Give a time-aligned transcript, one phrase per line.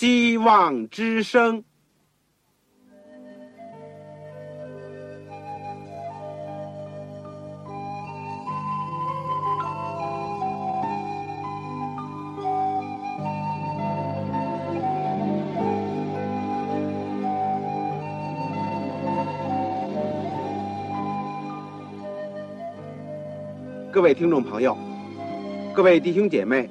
[0.00, 1.62] 希望之声。
[23.92, 24.74] 各位听众朋友，
[25.74, 26.70] 各位弟兄姐妹，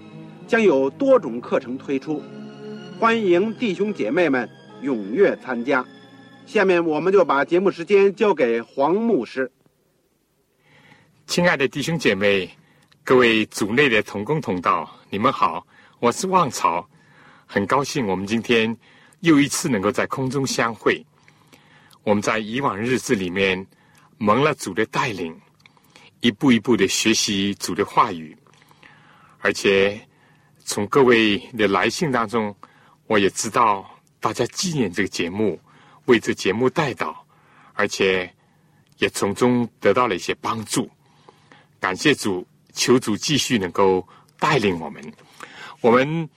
[0.51, 2.21] 将有多种课程推出，
[2.99, 4.49] 欢迎弟兄姐妹们
[4.83, 5.85] 踊跃参加。
[6.45, 9.49] 下面我们就把节目时间交给黄牧师。
[11.25, 12.49] 亲爱的弟兄姐妹，
[13.01, 15.65] 各位组内的同工同道，你们好，
[16.01, 16.85] 我是旺朝，
[17.45, 18.77] 很高兴我们今天
[19.21, 21.01] 又一次能够在空中相会。
[22.03, 23.65] 我们在以往日子里面
[24.17, 25.33] 蒙了主的带领。
[26.19, 28.35] 一步一步的学习主的话语，
[29.39, 29.97] 而且
[30.65, 32.55] 从各位的来信当中，
[33.07, 35.59] 我也知道大家纪念这个节目，
[36.05, 37.15] 为这节目带祷，
[37.73, 38.31] 而且
[38.97, 40.89] 也从中得到了一些帮助。
[41.79, 44.07] 感谢主，求主继续能够
[44.39, 45.01] 带领我们。
[45.81, 46.29] 我们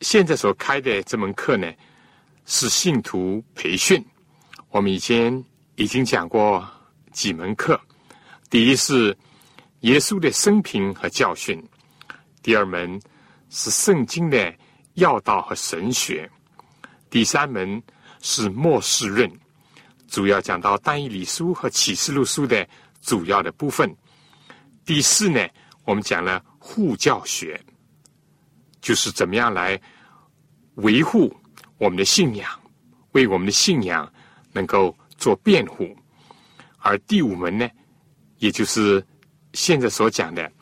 [0.00, 1.70] 现在所开的这门课呢，
[2.46, 4.04] 是信徒培训。
[4.70, 6.66] 我们以前已经讲过
[7.12, 7.80] 几门课。
[8.50, 9.16] 第一是
[9.80, 11.60] 耶稣的生平和教训，
[12.44, 13.00] 第二门
[13.48, 14.54] 是圣经的
[14.96, 16.30] 要道和神学，
[17.08, 17.82] 第三门
[18.20, 19.30] 是末世论，
[20.08, 22.68] 主要讲到单一理书和启示录书的
[23.00, 23.90] 主要的部分。
[24.84, 25.40] 第四呢，
[25.86, 27.58] 我们讲了护教学，
[28.82, 29.80] 就是怎么样来
[30.74, 31.34] 维护
[31.78, 32.50] 我们的信仰，
[33.12, 34.12] 为我们的信仰
[34.52, 35.96] 能够做辩护。
[36.76, 37.66] 而第五门呢？
[38.36, 39.02] 也就是
[39.54, 40.52] 现在所讲的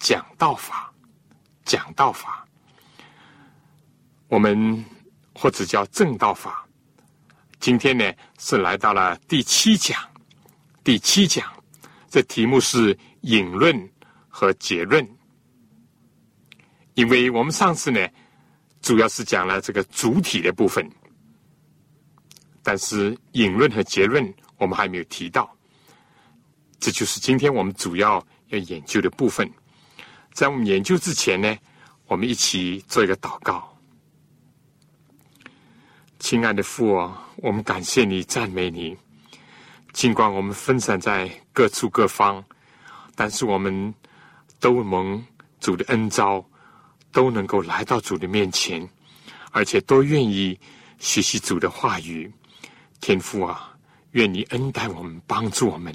[0.00, 0.89] 讲道法，
[1.70, 2.44] 讲道法，
[4.26, 4.84] 我们
[5.32, 6.66] 或者叫正道法。
[7.60, 9.96] 今天呢是来到了第七讲，
[10.82, 11.46] 第七讲，
[12.08, 13.88] 这题目是引论
[14.28, 15.08] 和结论。
[16.94, 18.04] 因为我们上次呢
[18.82, 20.90] 主要是讲了这个主体的部分，
[22.64, 25.48] 但是引论和结论我们还没有提到。
[26.80, 29.48] 这就是今天我们主要要研究的部分。
[30.32, 31.56] 在我们研究之前呢，
[32.06, 33.66] 我们一起做一个祷告。
[36.18, 38.96] 亲爱的父啊，我们感谢你，赞美你。
[39.92, 42.44] 尽管我们分散在各处各方，
[43.14, 43.92] 但是我们
[44.60, 45.22] 都蒙
[45.58, 46.44] 主的恩召，
[47.10, 48.88] 都能够来到主的面前，
[49.50, 50.58] 而且都愿意
[50.98, 52.32] 学习主的话语。
[53.00, 53.74] 天父啊，
[54.12, 55.92] 愿你恩待我们，帮助我们。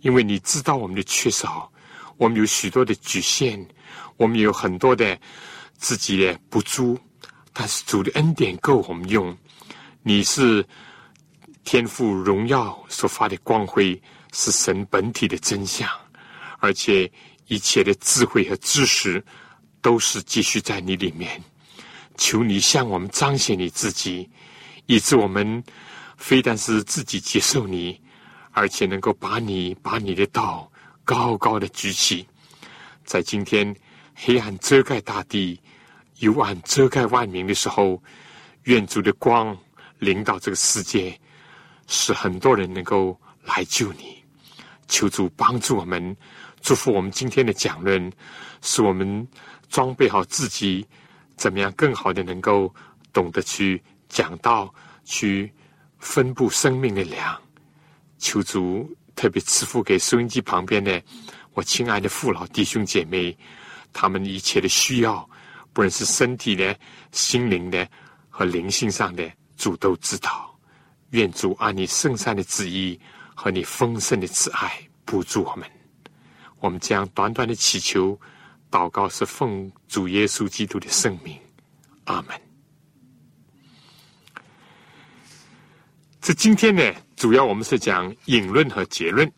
[0.00, 1.70] 因为你知道我们的缺少，
[2.16, 3.66] 我们有许多的局限，
[4.16, 5.18] 我们有很多的
[5.76, 6.98] 自己的不足，
[7.52, 9.36] 但是主的恩典够我们用。
[10.02, 10.66] 你是
[11.64, 14.00] 天赋荣耀所发的光辉，
[14.32, 15.88] 是神本体的真相，
[16.58, 17.10] 而且
[17.46, 19.24] 一切的智慧和知识
[19.80, 21.42] 都是继续在你里面。
[22.16, 24.30] 求你向我们彰显你自己，
[24.86, 25.62] 以致我们
[26.16, 28.00] 非但是自己接受你。
[28.58, 30.72] 而且能够把你把你的道
[31.06, 32.26] 高高的举起，
[33.04, 33.74] 在今天
[34.16, 35.58] 黑暗遮盖大地、
[36.18, 38.02] 幽暗遮盖万民的时候，
[38.64, 39.56] 愿主的光
[40.00, 41.16] 临到这个世界，
[41.86, 44.20] 使很多人能够来救你。
[44.88, 46.16] 求主帮助我们，
[46.60, 48.12] 祝福我们今天的讲论，
[48.60, 49.26] 使我们
[49.68, 50.84] 装备好自己，
[51.36, 52.74] 怎么样更好的能够
[53.12, 55.52] 懂得去讲道，去
[56.00, 57.40] 分布生命的粮。
[58.18, 61.02] 求主特别赐福给收音机旁边的
[61.54, 63.36] 我亲爱的父老弟兄姐妹，
[63.92, 65.28] 他们一切的需要，
[65.72, 66.78] 不论是身体的、
[67.12, 67.88] 心灵的
[68.28, 70.54] 和灵性上的，主都知道。
[71.10, 73.00] 愿主按你圣善的旨意
[73.34, 75.66] 和你丰盛的慈爱补助我们。
[76.60, 78.18] 我们将短短的祈求、
[78.70, 81.38] 祷告，是奉主耶稣基督的圣名。
[82.04, 82.38] 阿门。
[86.20, 86.82] 这今天呢？
[87.16, 89.30] 主要我们是讲引论和结论，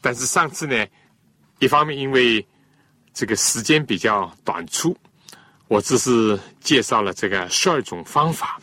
[0.00, 0.86] 但是上次呢，
[1.60, 2.44] 一方面因为
[3.14, 4.96] 这个时间比较短促，
[5.68, 8.60] 我只是介绍了这个十二种方法，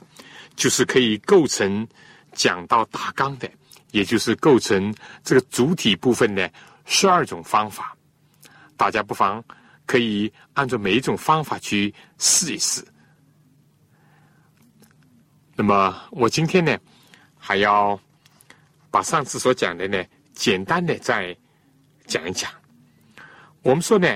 [0.56, 1.88] 就是可以构成
[2.34, 3.50] 讲到大纲的，
[3.92, 6.52] 也就是构成这个主体部分的
[6.86, 7.96] 十二种方法。
[8.76, 9.44] 大家不妨
[9.86, 12.86] 可以按照每一种方法去试一试。
[15.56, 16.78] 那么我今天呢，
[17.38, 18.00] 还要
[18.92, 20.04] 把上次所讲的呢，
[20.34, 21.36] 简单的再
[22.06, 22.52] 讲一讲。
[23.62, 24.08] 我们说呢。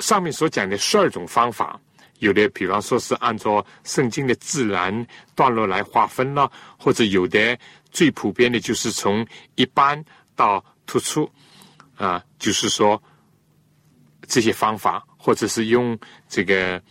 [0.00, 1.80] 上面所讲的十二种方法，
[2.18, 7.56] 有的比方说是按照圣经的自然段落来划分了，或者有的
[7.92, 10.04] 最普遍的就是从一般
[10.34, 11.30] 到突出，
[11.94, 13.00] 啊，就是说
[14.26, 15.96] 这些方法，或者是用
[16.28, 16.82] 这个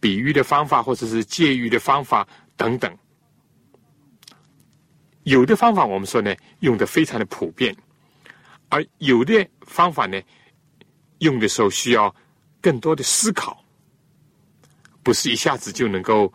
[0.00, 2.26] 比喻的方法，或者是借喻的方法
[2.56, 2.90] 等等。
[5.28, 7.74] 有的方法我们说呢，用的非常的普遍，
[8.68, 10.20] 而有的方法呢，
[11.18, 12.14] 用的时候需要。
[12.60, 13.64] 更多的思考，
[15.04, 16.30] 不是一下子就能够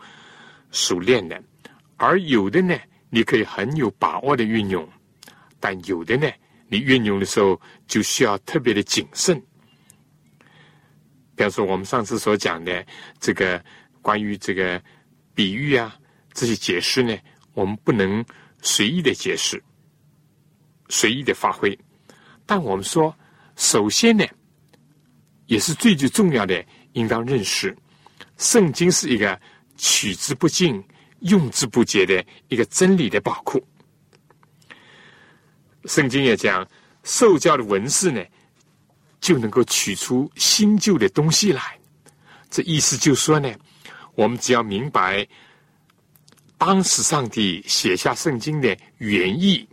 [0.70, 1.36] 熟练的；
[1.98, 2.74] 而有的呢，
[3.10, 4.82] 你可以很有把握的运用；
[5.60, 6.26] 但有的呢，
[6.68, 9.38] 你运用的时候就需要特别的谨慎。
[11.36, 12.84] 比方说，我们上次所讲的
[13.20, 13.62] 这个
[14.00, 14.82] 关于这个
[15.34, 15.94] 比喻啊，
[16.32, 17.14] 这些解释呢，
[17.52, 18.24] 我们不能
[18.64, 19.62] 随意的解释、
[20.88, 21.78] 随意的发挥。
[22.44, 23.16] 但我们说，
[23.54, 24.26] 首先呢。
[25.46, 26.64] 也是最最重要的，
[26.94, 27.76] 应当认识，
[28.38, 29.38] 圣经是一个
[29.76, 30.82] 取之不尽、
[31.18, 33.62] 用之不竭的一个真理的宝库。
[35.84, 36.66] 圣经也讲，
[37.02, 38.24] 受教的文士呢，
[39.20, 41.78] 就能够取出新旧的东西来。
[42.48, 43.54] 这意思就说呢，
[44.14, 45.28] 我们只要明白
[46.66, 49.68] 当时上帝写下圣经的原意，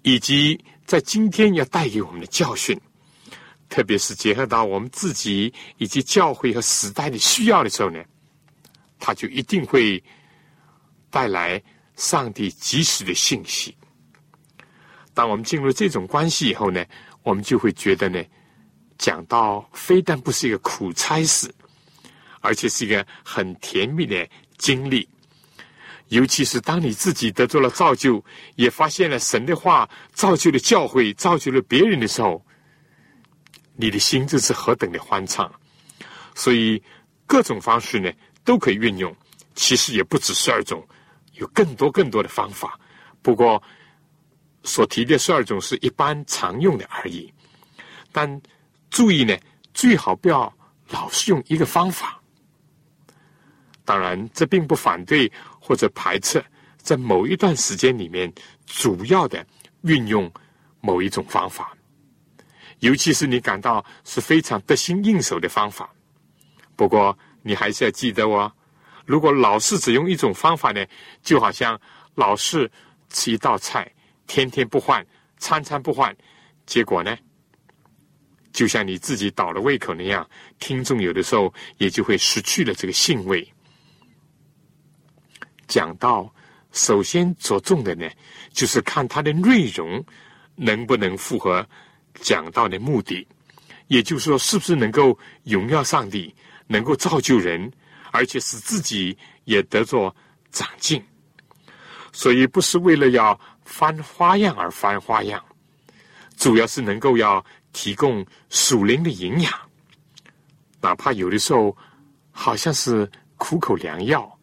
[0.00, 2.74] 以及在今天要带给我们的教训。
[3.68, 8.02] 特别是结合到我们自己以及教会和时代的需要的时候呢，
[8.98, 10.02] 他就一定会
[11.10, 11.62] 带来
[11.96, 13.76] 上帝及时的信息。
[15.12, 16.82] 当我们进入这种关系以后呢，
[17.24, 18.24] 我们就会觉得呢，
[18.96, 21.54] 讲到非但不是一个苦差事，
[22.40, 24.26] 而且是一个很甜蜜的
[24.56, 25.06] 经历。
[26.08, 28.24] 尤其是当你自己得到了造就，
[28.54, 32.44] 也发现了神的话造就了教会，造就了别人的时候。
[33.78, 35.52] 你的心智是何等的欢畅，
[36.34, 36.82] 所以
[37.26, 38.10] 各种方式呢
[38.42, 39.14] 都可以运用。
[39.54, 40.82] 其实也不止十二种，
[41.34, 42.80] 有更多更多的方法。
[43.20, 43.62] 不过
[44.64, 47.30] 所提的十二种是一般常用的而已。
[48.12, 48.40] 但
[48.88, 49.36] 注意呢，
[49.74, 50.50] 最好不要
[50.88, 52.18] 老是用一个方法。
[53.84, 55.30] 当然，这并不反对
[55.66, 56.40] 或者排斥
[56.76, 58.32] 在某一段时间里面
[58.66, 59.44] 主要的
[59.82, 60.30] 运用
[60.80, 61.76] 某一种方法。
[62.78, 65.90] 尤其是你感到是非常得心应手的方法，
[66.76, 68.52] 不过你还是要记得哦。
[69.04, 70.86] 如果老是只用一种方法呢，
[71.20, 71.80] 就好像
[72.14, 72.70] 老是
[73.08, 73.90] 吃一道菜，
[74.28, 75.04] 天天不换，
[75.38, 76.16] 餐餐不换，
[76.64, 77.16] 结果呢，
[78.52, 80.28] 就像你自己倒了胃口那样，
[80.60, 83.52] 听众有的时候也就会失去了这个兴味。
[85.66, 86.32] 讲到
[86.72, 88.08] 首先着重的呢，
[88.52, 90.04] 就是看它的内容
[90.54, 91.66] 能不能符合。
[92.22, 93.28] 讲到的目的，
[93.88, 96.34] 也就是说，是不是能够荣耀上帝，
[96.66, 97.70] 能够造就人，
[98.10, 99.14] 而且使自己
[99.44, 100.16] 也得着
[100.50, 101.04] 长进。
[102.12, 105.44] 所以，不是为了要翻花样而翻花样，
[106.38, 107.44] 主要是能够要
[107.74, 109.52] 提供属灵的营养。
[110.80, 111.76] 哪怕有的时候
[112.30, 113.06] 好像是
[113.36, 114.35] 苦口良药，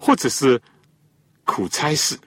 [0.00, 0.60] 或者是
[1.44, 2.18] 苦差事，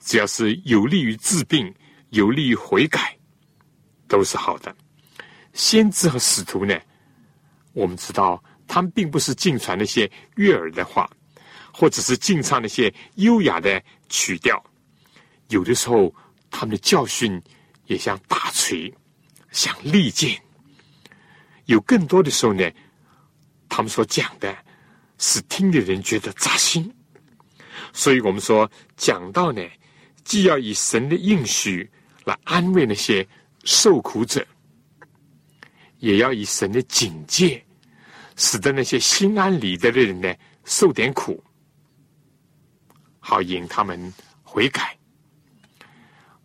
[0.00, 1.72] 只要是有利于治病，
[2.10, 3.16] 有利于悔改。
[4.08, 4.72] 都是好的。
[5.52, 6.78] 先知和使徒呢，
[7.72, 11.10] 我们知道他们并不是尽传那些悦耳的话，
[11.72, 14.62] 或者是尽唱那些优雅的曲调。
[15.48, 16.14] 有的时候，
[16.52, 17.42] 他们的教训
[17.86, 18.94] 也像大锤，
[19.50, 20.40] 像利剑。
[21.64, 22.70] 有更多的时候呢，
[23.68, 24.56] 他们所讲的
[25.18, 26.94] 是听的人觉得扎心。
[27.92, 29.62] 所以我们说，讲到呢，
[30.24, 31.88] 既要以神的应许
[32.24, 33.26] 来安慰那些。
[33.68, 34.46] 受苦者
[35.98, 37.60] 也要以神的警戒，
[38.36, 40.32] 使得那些心安理得的人呢
[40.64, 41.42] 受点苦，
[43.18, 44.14] 好引他们
[44.44, 44.96] 悔改。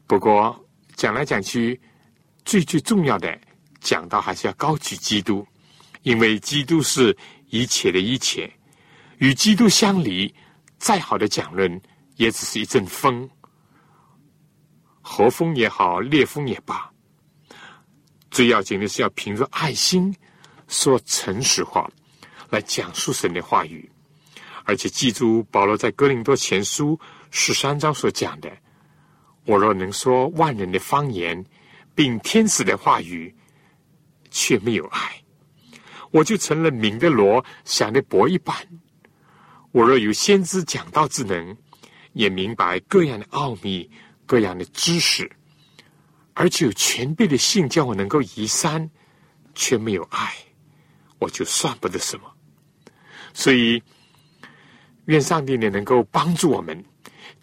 [0.08, 1.80] 不过讲来讲去，
[2.44, 3.40] 最最重要的
[3.80, 5.46] 讲到还是要高举基督，
[6.02, 7.16] 因为基督是
[7.50, 8.52] 一切的一切，
[9.20, 10.34] 与基督相离，
[10.82, 11.80] 再好的讲论
[12.16, 13.30] 也只是一阵风，
[15.00, 16.92] 和风也好，烈风也罢。
[18.32, 20.14] 最要紧的是要凭着爱心
[20.68, 21.88] 说诚实话，
[22.50, 23.88] 来讲述神的话语，
[24.64, 28.52] 而且记住保罗在哥林多前书十三章所讲的
[29.46, 31.46] ：“我若能说万人的方言，
[31.94, 33.36] 并天使的话语，
[34.32, 35.22] 却没有爱，
[36.10, 38.56] 我就成了明的罗，想的薄一般。
[39.72, 41.56] 我若有先知讲道之能，
[42.14, 43.90] 也明白各样的奥秘、
[44.26, 45.32] 各样的知识，
[46.34, 48.90] 而且有全备的信，叫我能够移山，
[49.56, 50.34] 却没有爱。”
[51.20, 52.24] 我就算不得什么，
[53.32, 53.82] 所以
[55.06, 56.84] 愿上帝呢能够帮助我们，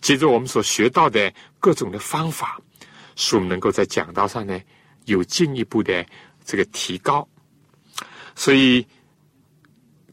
[0.01, 2.61] 接着我们所学到的各种的方法，
[3.15, 4.61] 使我们能够在讲道上呢
[5.05, 6.05] 有进一步的
[6.45, 7.27] 这个提高。
[8.35, 8.85] 所以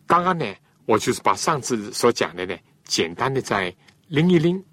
[0.06, 0.46] 刚刚呢，
[0.86, 3.76] 我就是把上次所讲的呢，简单的再
[4.08, 4.64] 拎一拎，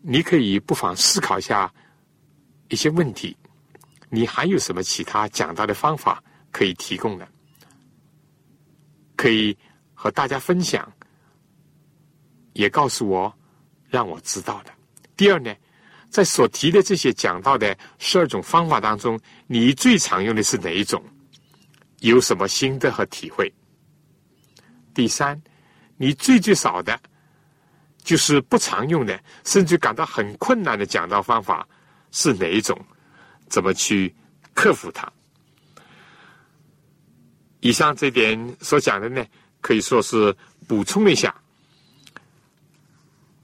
[0.00, 1.72] 你可以不妨思考一下
[2.68, 3.36] 一些问题，
[4.08, 7.28] 你还有什么其他讲到的方法可以提供的？
[9.16, 9.56] 可以
[9.92, 10.90] 和大家分享，
[12.54, 13.32] 也告诉我，
[13.88, 14.72] 让我知道的。
[15.14, 15.54] 第二呢，
[16.08, 21.04] 在所提的这些讲到的十二种方法当中，你最常用的是哪一种？
[21.98, 23.52] 有什么心得和体会？
[24.94, 25.40] 第三，
[25.96, 26.98] 你最最少的，
[28.02, 31.66] 就是不常用的，甚至感到很困难的讲道方法
[32.10, 32.78] 是哪一种？
[33.48, 34.14] 怎么去
[34.54, 35.10] 克服它？
[37.60, 39.24] 以上这点所讲的呢，
[39.60, 40.34] 可以说是
[40.66, 41.34] 补充了一下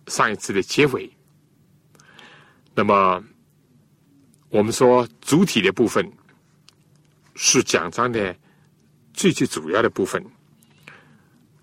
[0.06, 1.10] 上一次的结尾。
[2.74, 3.22] 那么，
[4.48, 6.10] 我们说主体的部分
[7.34, 8.34] 是讲章的
[9.12, 10.24] 最最主要的部分，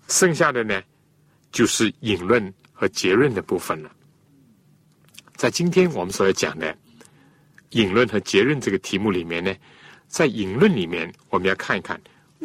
[0.08, 0.82] 剩下的呢
[1.50, 3.90] 就是引论和结论的部分了。
[5.34, 6.76] 在今天我们所要讲的
[7.70, 9.54] 引论和结论这个题目里面呢，
[10.06, 12.00] 在引论里面我们要看一看。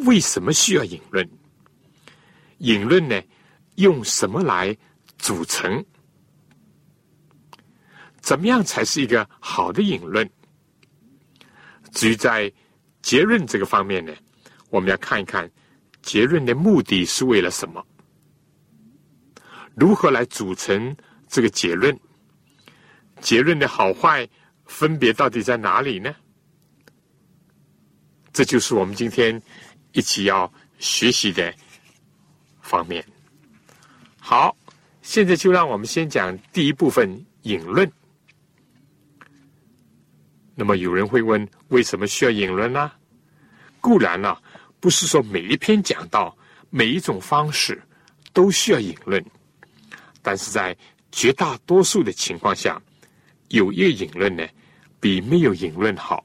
[0.06, 1.28] 为什么需要引论？
[2.58, 3.20] 引论呢？
[3.76, 4.76] 用什么来
[5.18, 5.84] 组成？
[8.20, 10.28] 怎么样才是一个好的引论？
[11.92, 12.52] 至于在
[13.02, 14.12] 结论这个方面呢，
[14.70, 15.50] 我们要看一看
[16.02, 17.84] 结论的目的是为了什么？
[19.74, 20.96] 如何来组成
[21.28, 21.98] 这个结论？
[23.20, 24.28] 结论的好坏
[24.64, 26.14] 分别到底在哪里呢？
[28.32, 29.40] 这就是我们今天。
[29.92, 31.52] 一起要学习的
[32.60, 33.04] 方面。
[34.20, 34.56] 好，
[35.02, 37.90] 现在就让我们先讲第一部分引论。
[40.54, 42.92] 那么有人会问，为什么需要引论呢？
[43.80, 44.36] 固然呢，
[44.80, 46.36] 不是说每一篇讲到
[46.70, 47.80] 每一种方式
[48.32, 49.24] 都需要引论，
[50.22, 50.76] 但是在
[51.12, 52.80] 绝大多数的情况下，
[53.48, 54.48] 有一个引论呢，
[54.98, 56.24] 比没有引论好。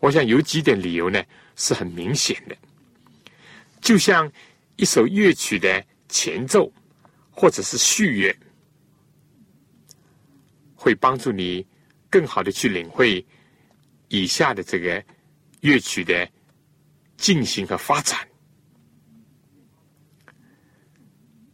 [0.00, 1.22] 我想有几点理由呢？
[1.56, 2.56] 是很明显的，
[3.80, 4.30] 就像
[4.76, 6.72] 一首乐曲的前奏
[7.32, 8.36] 或者是序乐，
[10.76, 11.66] 会帮助你
[12.08, 13.26] 更好的去领会
[14.06, 15.04] 以下的这个
[15.62, 16.30] 乐曲的
[17.18, 18.18] 进行和发展。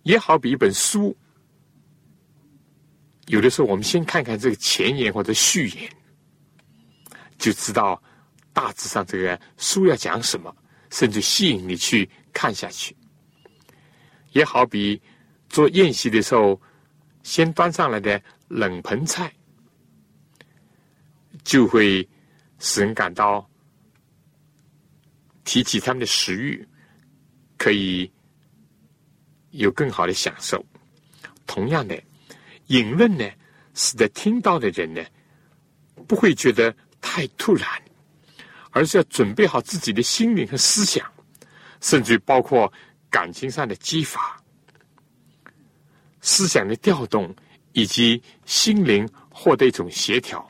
[0.05, 1.17] 也好比一本书，
[3.27, 5.91] 有的时候我们先看看这个前言或者序言，
[7.37, 8.01] 就知道。
[8.57, 10.57] 大致上，这个书要讲什么，
[10.89, 12.97] 甚至吸引你去看下去，
[14.31, 15.03] 也好比
[15.49, 16.63] 做宴席的时候，
[17.25, 19.35] 先端上来的冷盆菜，
[21.43, 22.09] 就会
[22.61, 23.45] 使人感到
[25.45, 26.67] 提起他们的食欲，
[27.57, 28.11] 可以
[29.51, 30.65] 有更好的享受。
[31.47, 32.03] 同样的，
[32.67, 33.31] 引论呢，
[33.75, 35.05] 使得听到的人呢，
[36.09, 37.69] 不会觉得太突然。
[38.77, 41.09] 而是要准备好自己的心灵和思想，
[41.81, 42.73] 甚至包括
[43.09, 44.37] 感情上的激发、
[46.21, 47.33] 思想的调动
[47.71, 50.45] 以及心灵获得一种协调。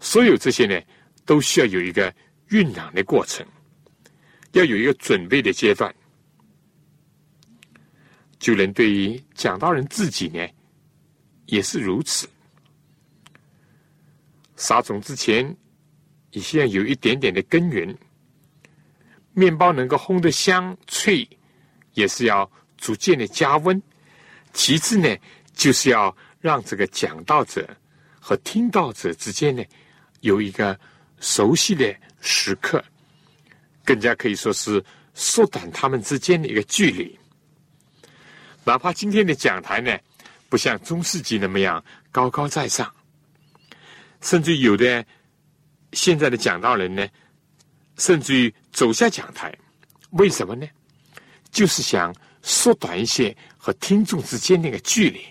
[0.00, 0.80] 所有这些呢，
[1.26, 2.10] 都需要有一个
[2.48, 3.46] 酝酿的过程，
[4.54, 5.94] 要有一个准备的阶段。
[8.40, 10.44] 就连对于讲道人自己呢，
[11.46, 12.28] 也是如此。
[14.56, 15.56] 撒种之前。
[16.36, 17.96] 你现在有一点点的根源，
[19.34, 21.28] 面包能够烘得香脆，
[21.92, 23.80] 也是要逐渐的加温。
[24.52, 25.16] 其次呢，
[25.52, 27.64] 就是要让这个讲道者
[28.18, 29.62] 和听到者之间呢，
[30.22, 30.76] 有一个
[31.20, 32.84] 熟悉的时刻，
[33.84, 34.82] 更加可以说是
[35.14, 37.18] 缩短他们之间的一个距离。
[38.64, 39.96] 哪怕今天的讲台呢，
[40.48, 42.92] 不像中世纪那么样高高在上，
[44.20, 45.04] 甚至有的。
[45.92, 47.06] 现在的讲道人呢，
[47.98, 49.56] 甚至于走下讲台，
[50.10, 50.66] 为什么呢？
[51.52, 52.12] 就是想
[52.42, 55.24] 缩短一些和听众之间那个距离，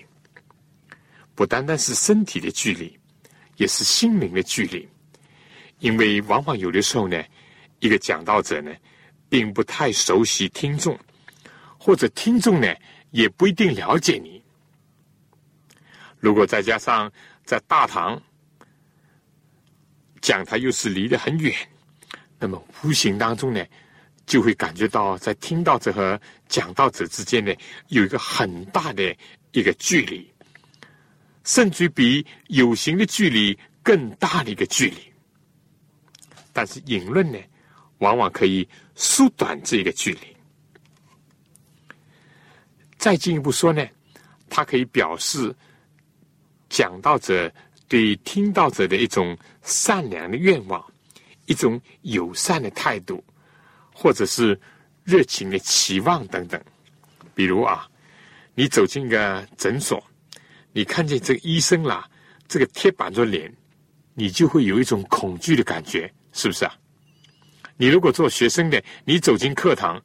[1.36, 2.98] 不单单是身体的距离，
[3.57, 4.88] 也是心灵的距离。
[5.79, 7.22] 因为往往有的时候呢，
[7.84, 8.74] 一个讲道者呢，
[9.28, 10.98] 并不太熟悉听众，
[11.78, 12.74] 或者听众呢，
[13.12, 14.42] 也不一定了解你。
[16.18, 17.12] 如果再加上
[17.44, 18.22] 在大堂
[20.22, 21.54] 讲，他又是离得很远，
[22.40, 23.62] 那么无形当中呢。
[24.25, 27.54] 就会感觉到，在听到者和讲道者之间呢，
[27.90, 29.13] 有一个很大的
[29.52, 30.25] 一个距离，
[31.44, 34.96] 甚至比有形的距离更大的一个距离。
[36.54, 37.38] 但是引论呢，
[38.03, 40.27] 往往可以缩短这个距离。
[42.98, 43.83] 再进一步说呢，
[44.50, 45.55] 它可以表示
[46.69, 47.51] 讲道者
[47.88, 50.83] 对听到者的一种善良的愿望，
[51.45, 53.24] 一种友善的态度。
[53.95, 54.60] 或者是
[55.03, 56.60] 热情的期望等等，
[57.36, 57.88] 比如啊，
[58.55, 60.03] 你走进一个诊所，
[60.72, 62.10] 你看见这个医生啦，
[62.48, 63.53] 这个贴板着脸，
[64.15, 66.75] 你就会有一种恐惧的感觉，是不是啊？
[67.77, 70.01] 你如果做学生的，你走进课堂，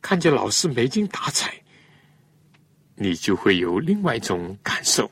[0.00, 1.54] 看见老师没精打采，
[2.94, 5.10] 你就会有另外一种感受。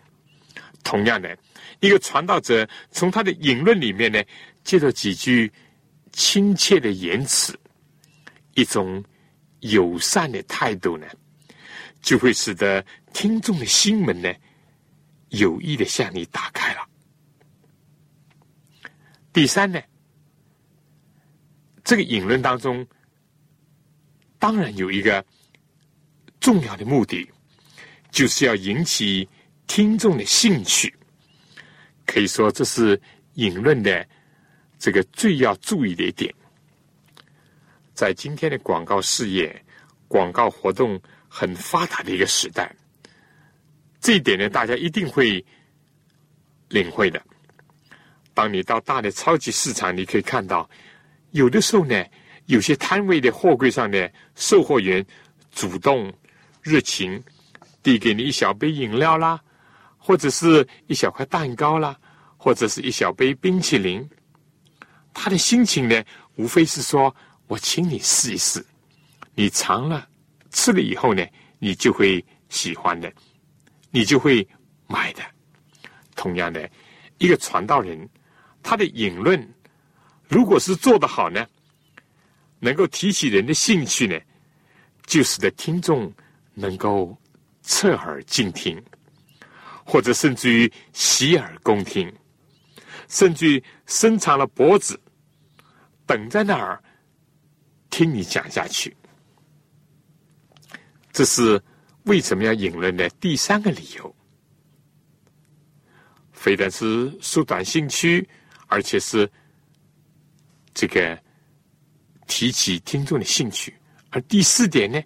[0.83, 1.37] 同样的，
[1.81, 4.23] 一个传道者从他的引论里面呢，
[4.63, 5.53] 借着几句
[6.13, 7.59] 亲切的言辞。
[8.55, 9.03] 一种
[9.61, 11.07] 友善的态度呢，
[12.01, 14.33] 就会使得听众的心门呢，
[15.31, 16.87] 有意的向你打开了。
[19.33, 19.83] 第三呢，
[21.85, 22.85] 这个引论当中，
[24.39, 25.25] 当然有一个
[26.41, 27.31] 重要的目的，
[28.11, 29.29] 就是要引起
[29.67, 30.93] 听众的兴趣。
[32.07, 33.01] 可以说，这是
[33.35, 34.07] 引论的
[34.79, 36.35] 这个最要注意的一点。
[37.93, 39.65] 在今天的广告事业、
[40.09, 42.75] 广告活动很发达的一个时代，
[44.01, 45.45] 这一点呢，大家一定会
[46.69, 47.23] 领会的。
[48.33, 50.69] 当你到大的超级市场，你可以看到，
[51.35, 52.05] 有的时候呢，
[52.47, 55.05] 有些摊位的货柜上的售货员
[55.51, 56.13] 主动、
[56.63, 57.21] 热情
[57.83, 59.41] 递给你一小杯饮料啦，
[59.99, 61.99] 或者是一小块蛋糕啦，
[62.37, 64.09] 或者是一小杯冰淇淋。
[65.13, 66.03] 他的心情呢，
[66.37, 67.15] 无非是说。
[67.47, 68.65] 我请你试一试，
[69.35, 70.09] 你尝了、
[70.51, 71.23] 吃了以后呢，
[71.59, 73.13] 你就会喜欢的，
[73.91, 74.49] 你就会
[74.87, 75.23] 买的。
[76.17, 76.69] 同样的，
[77.19, 78.09] 一个传道人，
[78.63, 79.54] 他的引论
[80.35, 81.47] 如果是做得好呢，
[82.59, 84.21] 能够提起人的兴趣呢，
[85.07, 86.13] 就使得听众
[86.55, 87.17] 能够
[87.63, 88.83] 侧耳静听，
[89.87, 92.13] 或者甚至于洗耳恭听，
[93.09, 95.01] 甚至于伸长了脖子
[96.05, 96.83] 等在那儿。
[97.89, 98.93] 听你讲下去，
[101.13, 101.63] 这是
[102.07, 104.17] 为什么要引论的第三个理由。
[106.33, 108.29] 非但是缩短兴趣，
[108.67, 109.31] 而且是
[110.75, 111.19] 这个
[112.27, 113.75] 提起听众的兴趣。
[114.11, 115.01] 而第四点呢，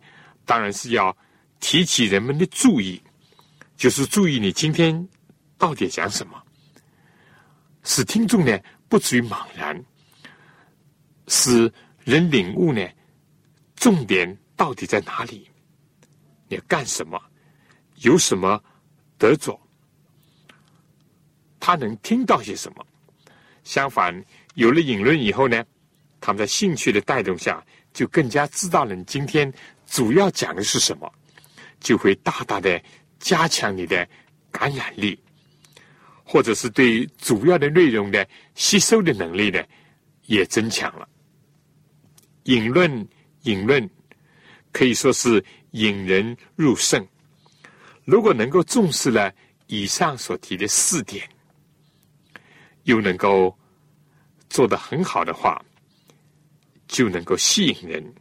[0.45, 1.17] 当然是要
[1.61, 3.01] 提起人们的注意，
[3.77, 5.09] 就是注意你今天
[5.57, 6.43] 到底讲什么，
[7.85, 9.85] 使听众呢不至于茫然，
[11.29, 11.73] 使。
[12.05, 12.81] 人领悟呢，
[13.77, 15.47] 重点到底在哪里？
[16.49, 17.21] 你要干什么？
[17.97, 18.59] 有什么
[19.19, 19.61] 得着？
[21.61, 22.87] 他能听到些什么？
[23.63, 24.25] 相反，
[24.59, 25.65] 有了引论以后呢，
[26.21, 29.53] 他们在兴趣的带动下，就更加知道了你今天
[29.87, 31.09] 主要讲的是什么，
[31.79, 32.83] 就会大大的
[33.21, 34.07] 加强你的
[34.51, 35.17] 感染力，
[36.25, 39.63] 或者是对主要的内容的吸收的能力呢，
[40.27, 41.09] 也增强了。
[42.43, 43.09] 引论，
[43.43, 43.89] 引论
[44.73, 47.07] 可以说是引人入胜。
[48.05, 49.33] 如果能够重视了
[49.69, 51.29] 以上所提的四点，
[52.83, 53.57] 又能够
[54.49, 55.65] 做得很好的话，
[56.87, 58.15] 就能够吸引人，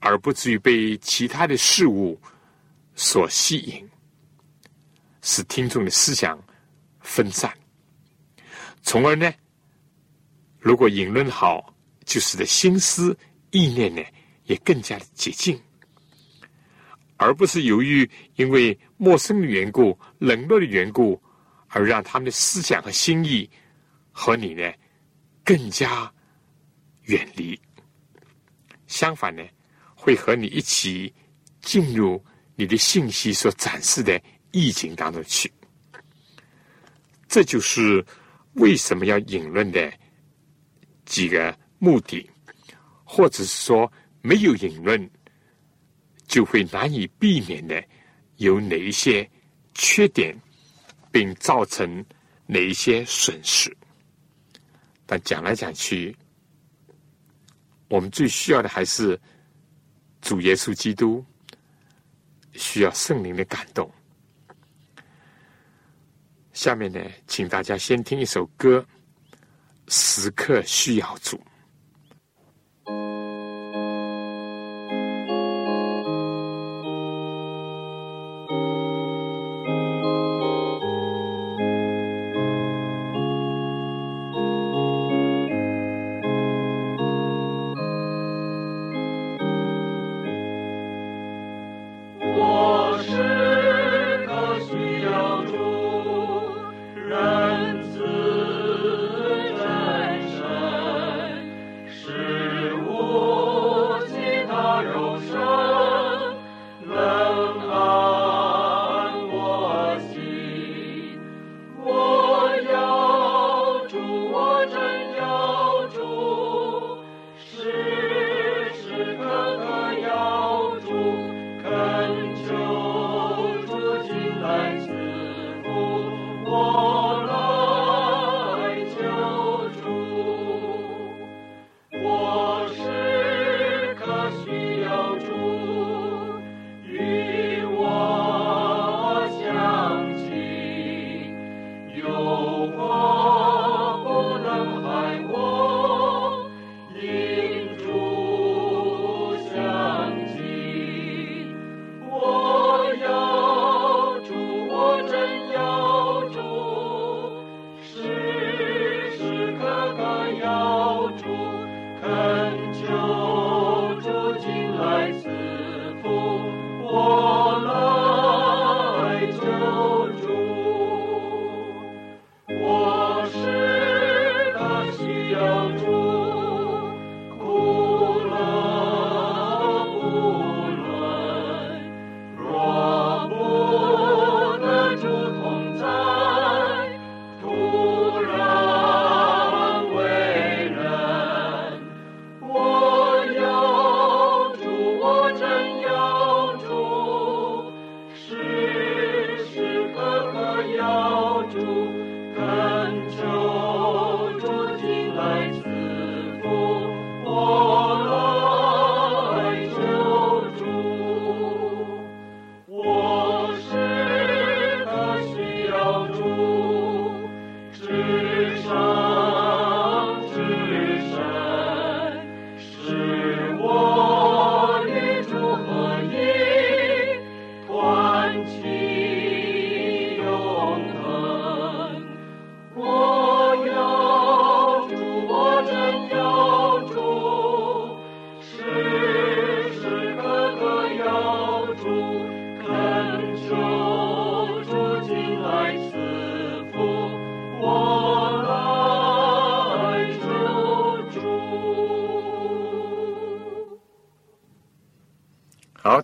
[0.00, 2.20] 而不至于被其他的事物
[2.94, 3.88] 所吸引，
[5.22, 6.38] 使听众的思想
[7.00, 7.52] 分散。
[8.82, 9.32] 从而呢，
[10.58, 11.74] 如果引论好，
[12.04, 13.16] 就使得心思。
[13.50, 14.02] 意念呢，
[14.46, 15.56] 也更加的接近，
[17.16, 21.22] 而不是由于因为陌生的缘故、冷落的缘故，
[21.68, 23.48] 而让他们的思想和心意
[24.10, 24.72] 和你呢
[25.44, 26.12] 更加
[27.02, 27.60] 远离。
[28.86, 29.42] 相反呢，
[29.94, 31.12] 会和你一起
[31.60, 32.24] 进入
[32.56, 34.20] 你的信息所展示的
[34.52, 35.52] 意境当中去。
[37.28, 38.04] 这就是
[38.54, 39.92] 为什么要引论的
[41.04, 42.30] 几个目的。
[43.06, 45.10] 或者是说没有引论，
[46.26, 47.84] 就会难以避免的
[48.38, 49.30] 有哪一些
[49.74, 50.36] 缺点，
[51.12, 52.04] 并造成
[52.46, 53.70] 哪一些损失。
[55.18, 56.16] 讲来讲去，
[57.88, 59.20] 我们最需要的还是
[60.20, 61.24] 主耶稣基督，
[62.52, 63.90] 需要圣灵的感动。
[66.52, 68.86] 下面呢，请大家先听一首歌，
[69.92, 71.36] 《时刻需要主》。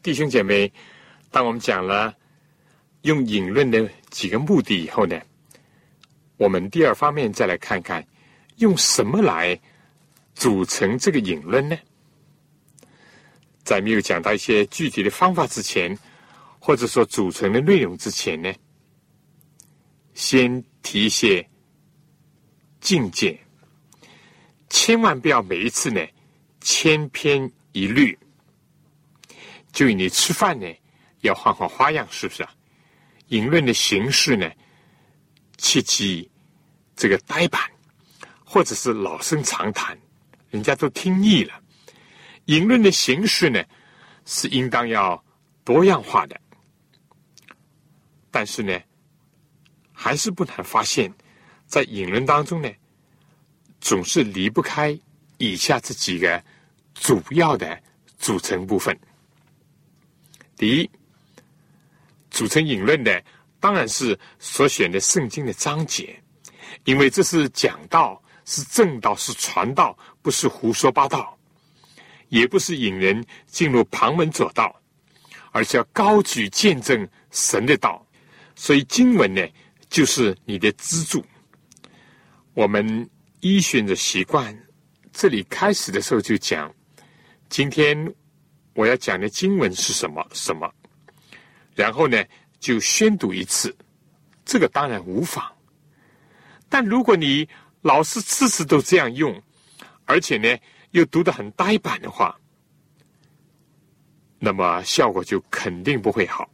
[0.02, 0.72] 弟兄姐妹，
[1.30, 2.14] 当我们讲了
[3.02, 5.20] 用引论的几个目的以后呢，
[6.38, 8.06] 我们第二方面再来看看
[8.56, 9.60] 用什么来
[10.34, 11.78] 组成这个引论呢？
[13.62, 15.96] 在没有讲到一些具体的方法之前，
[16.58, 18.50] 或者说组成的内容之前呢，
[20.14, 21.46] 先提一些
[22.80, 23.38] 境界，
[24.70, 26.00] 千万不要每一次呢
[26.62, 28.18] 千篇一律。
[29.72, 30.66] 就你吃饭呢，
[31.20, 32.52] 要换换花样，是不是啊？
[33.28, 34.50] 引论的形式呢，
[35.56, 36.28] 切忌
[36.96, 37.62] 这个呆板，
[38.44, 39.96] 或者是老生常谈，
[40.50, 41.54] 人家都听腻了。
[42.46, 43.62] 引论的形式呢，
[44.24, 45.22] 是应当要
[45.62, 46.40] 多样化的。
[48.32, 48.76] 但是呢，
[49.92, 51.12] 还是不难发现，
[51.66, 52.68] 在引论当中呢，
[53.80, 54.98] 总是离不开
[55.38, 56.42] 以下这几个
[56.94, 57.80] 主要的
[58.18, 58.98] 组成部分。
[60.60, 60.90] 第一，
[62.30, 63.24] 组成引论的
[63.58, 66.22] 当然是所选的圣经的章节，
[66.84, 71.34] 因为这是讲道，是正道，是传道，不是胡说八道，
[72.28, 74.78] 也不是引人进入旁门左道，
[75.50, 78.06] 而是要高举见证神的道。
[78.54, 79.42] 所以经文呢，
[79.88, 81.24] 就是你的支柱。
[82.52, 83.08] 我们
[83.40, 84.54] 依循着习惯，
[85.10, 86.70] 这里开始的时候就讲
[87.48, 88.14] 今天
[88.74, 90.26] 我要讲的经文是什么？
[90.32, 90.72] 什么？
[91.74, 92.24] 然后呢，
[92.58, 93.76] 就宣读一次。
[94.44, 95.44] 这个当然无妨。
[96.68, 97.48] 但如果你
[97.82, 99.40] 老是次次都这样用，
[100.04, 100.56] 而且呢
[100.90, 102.38] 又读得很呆板的话，
[104.38, 106.48] 那么效果就肯定不会好。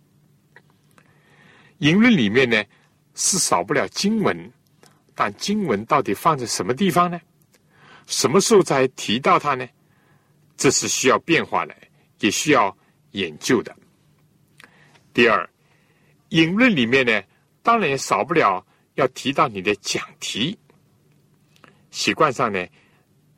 [1.79, 2.65] 言论里面呢
[3.15, 4.53] 是少不了经文，
[5.15, 7.21] 但经文到底放在什么地方呢？
[8.07, 9.69] 什么时候才提到它呢？
[10.57, 11.77] 这是需要变化的，
[12.21, 12.77] 也需要
[13.13, 13.75] 研究的。
[15.13, 15.49] 第二，
[16.31, 17.23] 引论里面呢，
[17.63, 20.59] 当然也少不了要提到你的讲题。
[21.91, 22.67] 习惯上呢，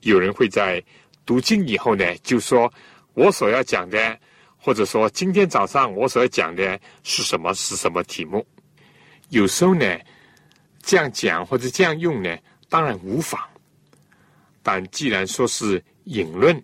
[0.00, 0.82] 有人会在
[1.24, 2.72] 读经以后呢，就说
[3.14, 4.18] 我所要讲的，
[4.56, 8.44] 或者说今天早上我所要讲的是什么是什么题目。
[9.28, 9.98] 有时候呢，
[10.82, 12.36] 这样讲或者这样用呢，
[12.68, 13.40] 当然无妨。
[14.62, 16.60] 但既然说是引论，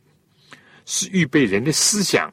[0.84, 2.32] 是预备人的思想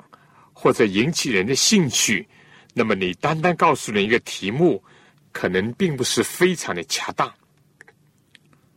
[0.54, 2.28] 或者引起人的兴趣，
[2.74, 4.84] 那么你单单告诉人一个题目，
[5.32, 7.32] 可能并不是非常的恰当。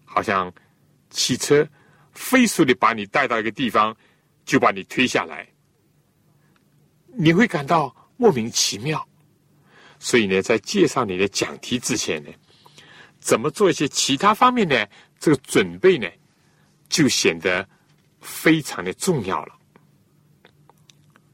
[0.05, 0.53] 好像
[1.11, 1.69] 汽车
[2.13, 3.97] 飞速的把你带到一个地方，
[4.45, 5.49] 就把你推下来，
[7.07, 9.07] 你会感到莫名其妙。
[9.99, 12.31] 所以呢，在介绍你的讲题之前呢，
[13.19, 16.09] 怎么做一些其他方面的这个准备呢，
[16.89, 17.69] 就显得
[18.21, 19.59] 非常的重要了。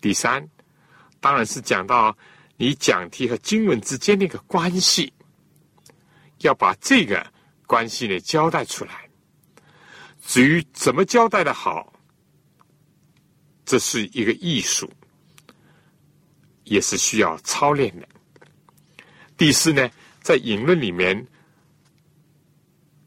[0.01, 0.49] 第三，
[1.21, 2.17] 当然是讲到
[2.57, 5.13] 你讲题和经文之间的一个关系，
[6.39, 7.27] 要把这个
[7.67, 9.09] 关系呢交代出来。
[10.27, 11.93] 至于怎么交代的好，
[13.65, 14.91] 这是一个艺术，
[16.65, 18.09] 也是需要操练的。
[19.37, 19.91] 第四呢，
[20.23, 21.27] 在引论里面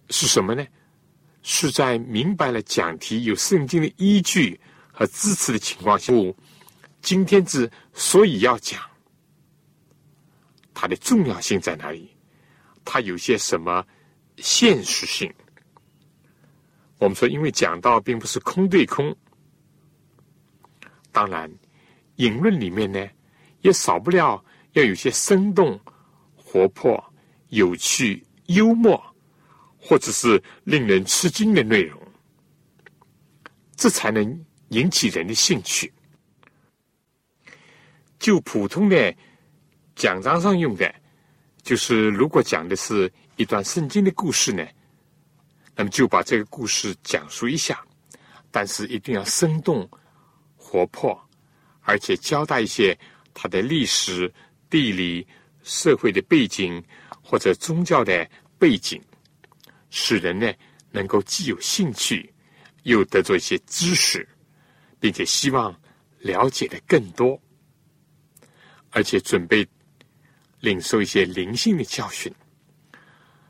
[0.10, 0.66] 是什么呢？
[1.44, 4.60] 是在明白了讲题有圣经的依据
[4.92, 6.14] 和支持的情况下。
[7.04, 8.82] 今天之所以要讲，
[10.74, 12.10] 它的重要性在哪里？
[12.86, 13.86] 它有些什么
[14.38, 15.32] 现实性？
[17.00, 19.14] 我们说，因为讲到并不是空对空，
[21.12, 21.54] 当然，
[22.16, 23.06] 引论里面呢，
[23.60, 25.78] 也少不了要有些生动、
[26.38, 27.04] 活泼、
[27.50, 28.98] 有趣、幽默，
[29.78, 32.02] 或者是令人吃惊的内容，
[33.76, 35.94] 这才能引起人的兴趣。
[38.24, 39.14] 就普通的
[39.98, 40.96] 讲章上用的，
[41.62, 44.66] 就是如果讲的是一段圣经的故事呢，
[45.76, 47.86] 那么就把这个故事讲述一下，
[48.50, 49.86] 但是一定要生动、
[50.56, 51.22] 活泼，
[51.82, 52.98] 而且交代一些
[53.34, 54.34] 它的历史、
[54.70, 55.28] 地理、
[55.62, 56.82] 社会的背景
[57.22, 58.26] 或者宗教的
[58.58, 59.02] 背景，
[59.90, 60.50] 使人呢
[60.92, 62.34] 能够既有兴趣，
[62.84, 64.26] 又得到一些知识，
[64.98, 65.78] 并且希望
[66.20, 67.38] 了解的更多。
[68.94, 69.68] 而且准备
[70.60, 72.34] 领受一些灵性的教训，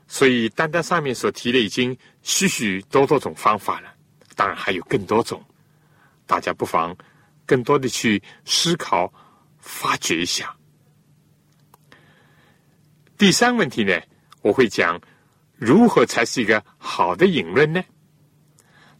[0.08, 3.94] 所以单单上面所提的已经许许多多种方法了，
[4.34, 5.44] 当然还有更多种，
[6.26, 6.96] 大家不妨
[7.44, 9.12] 更多的去思考、
[9.58, 10.56] 发掘一下。
[13.18, 14.00] 第三问题呢，
[14.40, 15.00] 我会讲
[15.56, 17.84] 如何才是一个好的引论呢？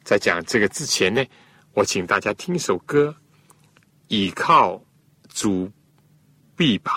[0.04, 1.24] 在讲这个之前呢，
[1.72, 3.16] 我请大家听一首歌，
[4.08, 4.84] 倚靠
[5.32, 5.72] 主。
[6.56, 6.94] 臂膀。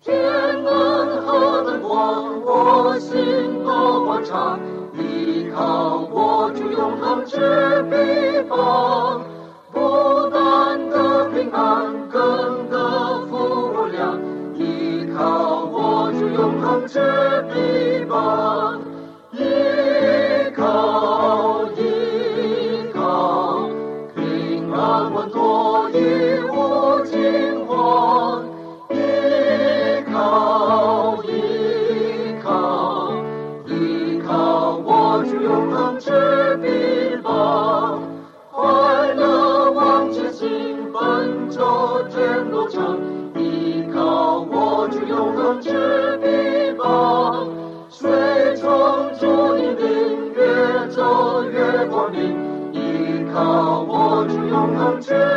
[0.00, 4.58] 天门何等广，我心多广敞，
[4.94, 9.22] 依靠我主永恒之臂膀，
[9.70, 14.18] 不但得平安，更得福量，
[14.54, 16.98] 依靠我主永恒之
[17.52, 18.80] 臂膀，
[35.52, 36.10] 永恒之
[36.62, 37.98] 笔吧，
[38.50, 40.48] 快乐忘却兴
[40.90, 42.98] 奔，周天路城，
[43.36, 47.46] 依靠我主永恒之笔吧，
[47.90, 55.31] 随从主引领，越走越光明，依靠我主永恒之。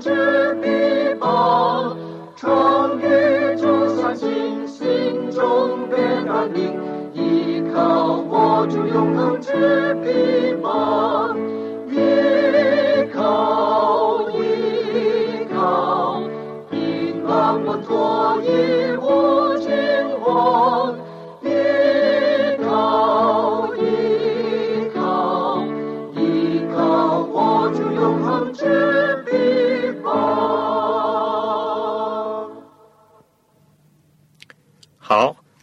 [0.00, 1.96] 之臂膀。
[2.36, 6.78] 常与主相信，心中便安宁。
[7.12, 10.37] 依靠握住永恒之臂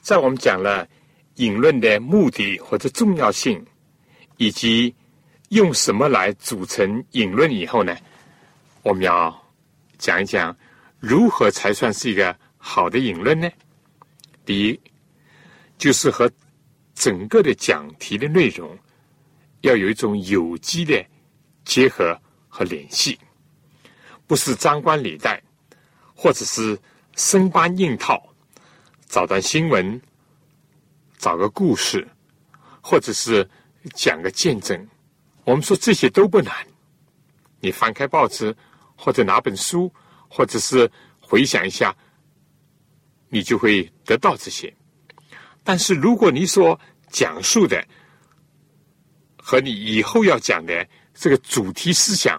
[0.06, 0.88] 在我们讲了
[1.38, 3.65] 引论的目的或者重要性，
[4.38, 4.94] 以及
[5.50, 7.98] 用什么来组成引论以后呢，
[8.84, 9.36] 我们要
[9.98, 10.56] 讲一讲
[11.00, 13.50] 如何才算是一个好的引论呢？
[14.46, 14.80] 第一，
[15.80, 16.32] 就是和
[16.94, 18.78] 整个的讲题的内容
[19.62, 21.04] 要有一种有机的
[21.63, 22.15] 结合
[22.48, 23.18] 和联系，
[24.28, 25.41] 不是张冠李戴，
[26.13, 26.78] 或者是
[27.15, 28.24] 生搬硬套。
[29.15, 30.01] 找段新闻，
[31.17, 32.06] 找个故事，
[32.82, 33.49] 或者是
[33.93, 34.89] 讲个见证，
[35.45, 36.54] 我们说这些都不难。
[37.62, 38.54] 你翻开报纸，
[38.97, 39.89] 或者拿本书，
[40.28, 41.95] 或者是回想一下，
[43.30, 44.75] 你就会得到这些。
[45.63, 46.78] 但是如果你所
[47.10, 47.88] 讲述的
[49.38, 52.38] 和你以后要讲的这个主题思想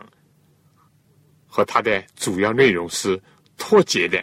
[1.46, 3.18] 和它的主要内容是
[3.56, 4.22] 脱节的、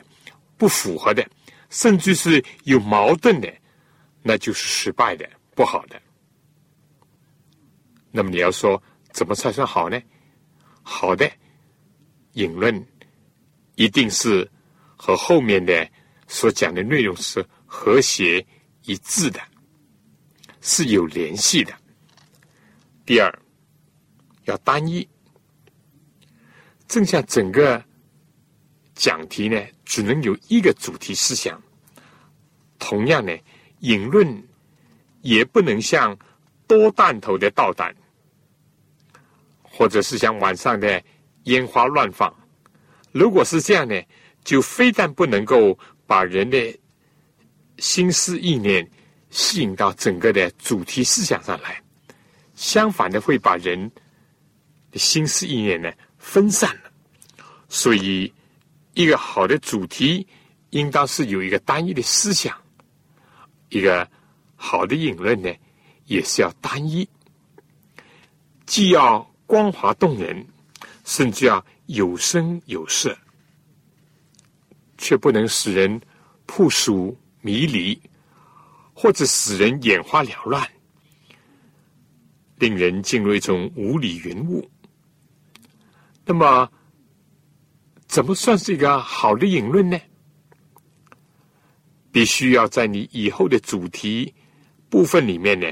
[0.55, 1.27] 不符合的。
[1.73, 3.51] 甚至是有矛盾的，
[4.21, 5.99] 那就是失败的、不好的。
[8.11, 8.81] 那么你要说
[9.11, 9.99] 怎么才算好呢？
[10.83, 11.27] 好的
[12.33, 12.85] 引论
[13.73, 14.47] 一定是
[14.95, 15.89] 和后面的
[16.27, 18.45] 所讲的内容是和谐
[18.83, 19.41] 一致的，
[20.61, 21.73] 是有联系的。
[23.03, 23.39] 第二，
[24.43, 25.09] 要单一，
[26.87, 27.83] 正像整个。
[28.95, 31.61] 讲题呢，只能有一个主题思想。
[32.77, 33.35] 同样呢，
[33.79, 34.43] 引论
[35.21, 36.17] 也不能像
[36.67, 37.95] 多弹头的导弹，
[39.61, 41.01] 或者是像晚上的
[41.45, 42.33] 烟花乱放。
[43.11, 43.99] 如果是这样呢，
[44.43, 46.79] 就非但不能够把人的
[47.79, 48.87] 心思意念
[49.29, 51.81] 吸引到整个的主题思想上来，
[52.53, 53.91] 相反的会把人
[54.91, 56.91] 的心思意念呢分散了。
[57.69, 58.31] 所以。
[58.93, 60.27] 一个好的主题，
[60.69, 62.53] 应当是有一个单一的思想；
[63.69, 64.07] 一个
[64.55, 65.51] 好的引论呢，
[66.05, 67.07] 也是要单一，
[68.67, 70.45] 既要光滑动人，
[71.05, 73.17] 甚至要有声有色，
[74.99, 75.99] 却不能使人
[76.45, 77.99] 扑朔迷离，
[78.93, 80.69] 或者使人眼花缭乱，
[82.57, 84.69] 令人进入一种无理云雾。
[86.25, 86.71] 那么。
[88.13, 89.99] 怎么算是一个好的引论呢？
[92.11, 94.31] 必须要在你以后的主题
[94.87, 95.67] 部分里面呢，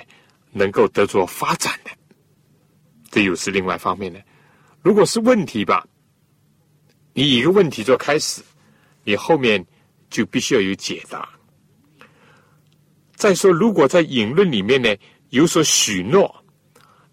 [0.50, 1.92] 能够得着发展的。
[3.12, 4.20] 这又是另外一方面呢。
[4.82, 5.88] 如果是问题吧，
[7.14, 8.42] 你以一个问题做开始，
[9.04, 9.64] 你后面
[10.10, 11.30] 就必须要有解答。
[13.14, 14.90] 再说，如果在引论里面呢
[15.30, 16.44] 有所许诺，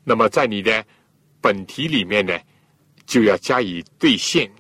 [0.05, 0.83] 那么在你的
[1.43, 2.41] 本题里面呢，
[3.05, 4.51] 就要加以兑现。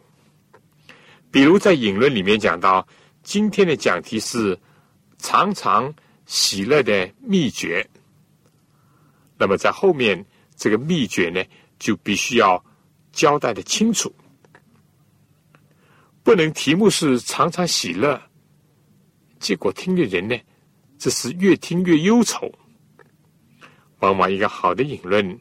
[1.30, 2.86] 比如在引论里面讲到，
[3.22, 4.58] 今天的讲题是
[5.18, 5.92] 常常
[6.26, 7.86] 喜乐的秘诀。
[9.36, 10.24] 那么在后面
[10.56, 11.44] 这个秘诀呢，
[11.78, 12.64] 就必须要
[13.12, 14.12] 交代的清楚，
[16.22, 18.20] 不能题目是常常喜乐，
[19.38, 20.36] 结果听的人呢，
[20.98, 22.50] 这是越听越忧愁。
[24.00, 25.38] 往往一个好的引论，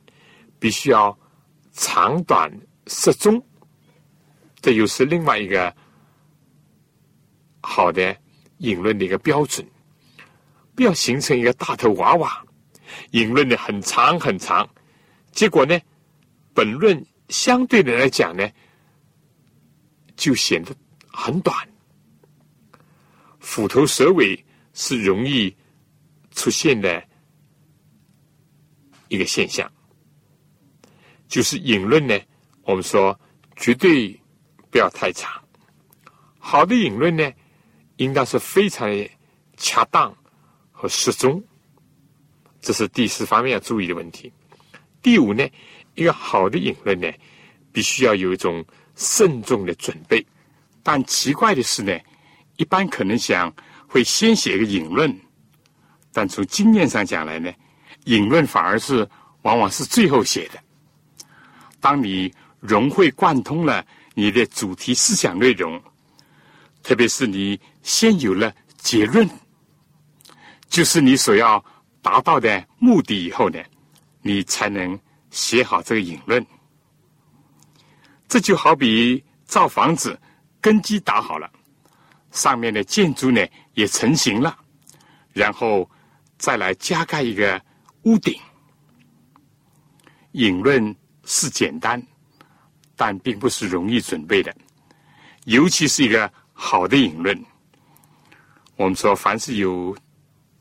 [0.59, 1.17] 必须要
[1.71, 2.51] 长短
[2.87, 3.41] 适中。
[4.67, 5.73] 这又是另外一个
[7.61, 8.13] 好的
[8.57, 9.65] 引论的一个标准，
[10.75, 12.45] 不要形成一个大头娃娃，
[13.11, 14.69] 引论的很长很长，
[15.31, 15.79] 结果呢，
[16.53, 18.45] 本论相对的来讲呢，
[20.17, 20.75] 就显得
[21.07, 21.55] 很短，
[23.39, 25.55] 虎头蛇尾是容易
[26.31, 27.01] 出现的
[29.07, 29.71] 一个现象，
[31.29, 32.19] 就是引论呢，
[32.63, 33.17] 我们说
[33.55, 34.19] 绝对。
[34.69, 35.31] 不要太长，
[36.37, 37.31] 好的引论呢，
[37.95, 38.89] 应当是非常
[39.55, 40.13] 恰当
[40.71, 41.41] 和适中，
[42.61, 44.31] 这是第四方面要注意的问题。
[45.01, 45.47] 第五呢，
[45.95, 47.09] 一个好的引论呢，
[47.71, 48.63] 必须要有一种
[48.95, 50.25] 慎重的准备。
[50.83, 51.97] 但奇怪的是呢，
[52.57, 53.53] 一般可能想
[53.87, 55.17] 会先写一个引论，
[56.11, 57.51] 但从经验上讲来呢，
[58.03, 59.09] 引论反而是
[59.43, 60.59] 往往是最后写的。
[61.79, 63.85] 当你融会贯通了。
[64.19, 65.79] 你的主题思想内容，
[66.81, 69.29] 特别是你先有了结论，
[70.67, 71.63] 就是你所要
[72.01, 73.63] 达到的目的以后呢，
[74.23, 74.99] 你才能
[75.29, 76.43] 写好这个引论。
[78.27, 80.19] 这就好比造房子，
[80.59, 81.47] 根基打好了，
[82.31, 83.45] 上面的建筑呢
[83.75, 84.57] 也成型了，
[85.31, 85.87] 然后
[86.39, 87.61] 再来加盖一个
[88.01, 88.35] 屋顶。
[90.31, 92.01] 引论是简单，
[92.97, 94.53] 但并不是容易准备的，
[95.45, 97.39] 尤其是一个好的引论。
[98.75, 99.95] 我们说，凡是有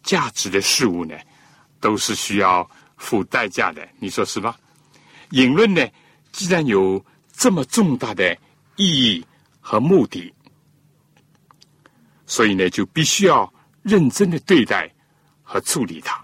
[0.02, 1.16] 价值的事物呢，
[1.80, 4.56] 都是需要付代价的，你说是吧？
[5.30, 5.84] 引论呢，
[6.30, 8.36] 既然有这么重大的
[8.76, 9.26] 意义
[9.60, 10.32] 和目的，
[12.26, 14.90] 所以呢，就必须要认真的对待
[15.42, 16.22] 和处理它。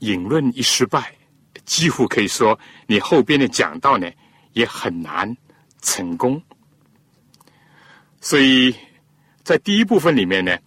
[0.00, 1.14] 引论一失败，
[1.64, 4.10] 几乎可以说你后边的讲道呢
[4.54, 5.36] 也很难
[5.82, 6.42] 成功。
[8.20, 8.74] 所以
[9.42, 10.58] 在第一部分里面呢，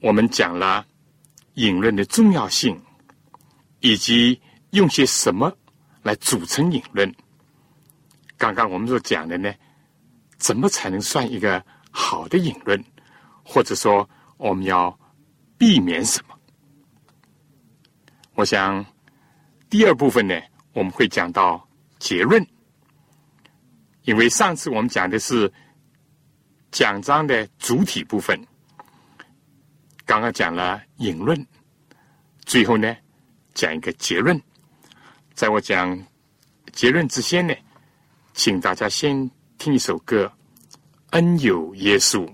[0.00, 0.86] 我们讲了
[1.54, 2.80] 引论的重要性，
[3.80, 5.54] 以及用些什么
[6.02, 7.14] 来组成引论。
[8.38, 9.52] 刚刚我们所讲的呢，
[10.38, 12.82] 怎么才能算一个好的引论？
[13.44, 14.08] 或者说，
[14.38, 14.98] 我们要
[15.58, 16.34] 避免什么？
[18.34, 18.84] 我想，
[19.68, 20.34] 第二部分呢，
[20.72, 21.68] 我们会讲到
[21.98, 22.44] 结论，
[24.04, 25.52] 因为上次我们讲的是
[26.70, 28.38] 奖章的主体部分，
[30.06, 31.46] 刚刚讲了引论，
[32.44, 32.96] 最后呢，
[33.52, 34.40] 讲一个结论。
[35.34, 36.00] 在我讲
[36.72, 37.54] 结论之前呢。
[38.36, 40.24] 请大家先听一首歌，
[41.10, 42.26] 《恩有耶稣》。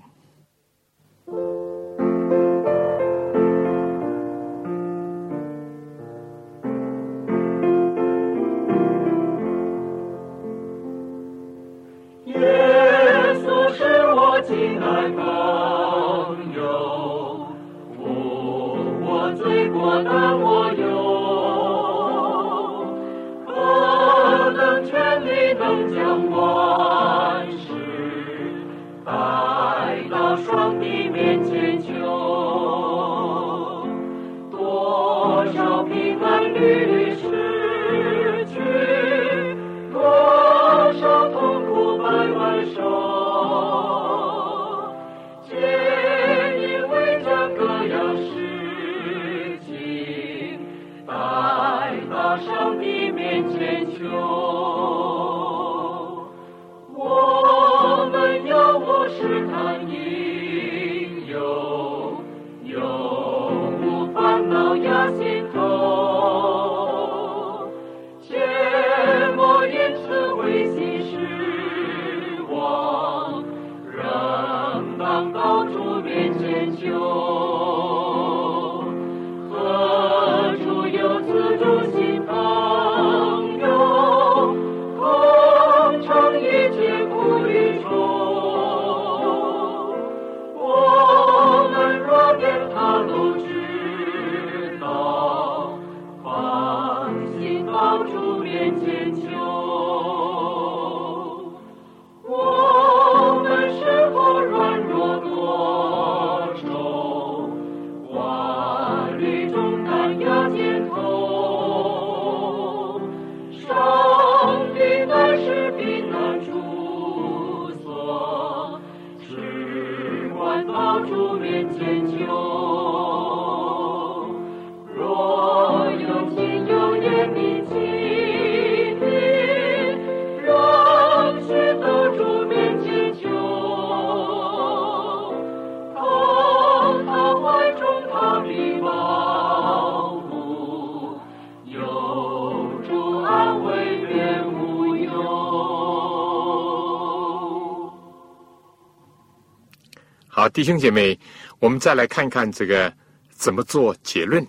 [150.53, 151.19] 弟兄姐妹，
[151.59, 152.93] 我们再来看看这个
[153.31, 154.47] 怎么做结论。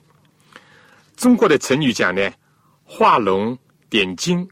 [1.15, 2.31] 中国的成语讲呢
[2.83, 3.57] ，“画龙
[3.89, 4.47] 点睛”，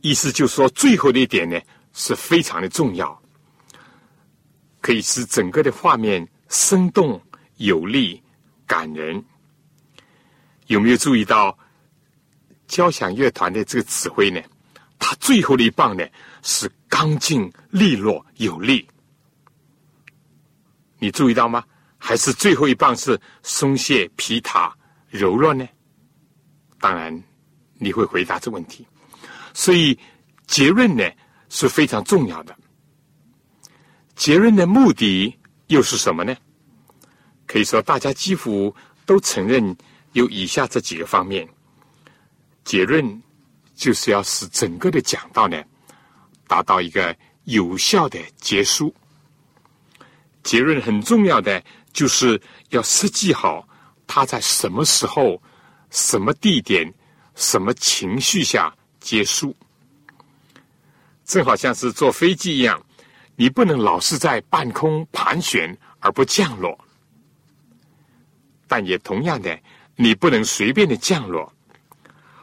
[0.00, 1.60] 意思就是说最后的一点呢
[1.92, 3.20] 是非常的重要，
[4.80, 7.20] 可以使整个的画面生动
[7.56, 8.22] 有力、
[8.66, 9.22] 感人。
[10.66, 11.56] 有没有注意到
[12.66, 14.40] 交响乐团的这个指挥呢？
[14.98, 16.04] 他最后的一棒呢
[16.42, 18.86] 是刚劲、利落、有力。
[20.98, 21.64] 你注意到吗？
[22.00, 24.72] 还是最后一棒是松懈、皮塔、
[25.08, 25.68] 柔弱呢？
[26.78, 27.22] 当然，
[27.74, 28.86] 你会回答这问题。
[29.52, 29.98] 所以
[30.46, 31.04] 结论呢
[31.48, 32.56] 是非常重要的。
[34.14, 35.36] 结论的目的
[35.66, 36.36] 又是什么呢？
[37.46, 38.72] 可以说，大家几乎
[39.04, 39.76] 都承认
[40.12, 41.48] 有以下这几个方面。
[42.64, 43.22] 结论
[43.74, 45.60] 就是要使整个的讲道呢
[46.46, 48.94] 达到一个有效的结束。
[50.42, 51.62] 结论很重要的
[51.92, 53.68] 就是要设计好
[54.06, 55.40] 它在什么时候、
[55.90, 56.92] 什么地点、
[57.34, 59.54] 什么情绪下结束。
[61.24, 62.82] 正好像是坐飞机一样，
[63.36, 66.78] 你不能老是在半空盘旋而不降落。
[68.66, 69.58] 但也同样的，
[69.96, 71.52] 你不能随便的降落，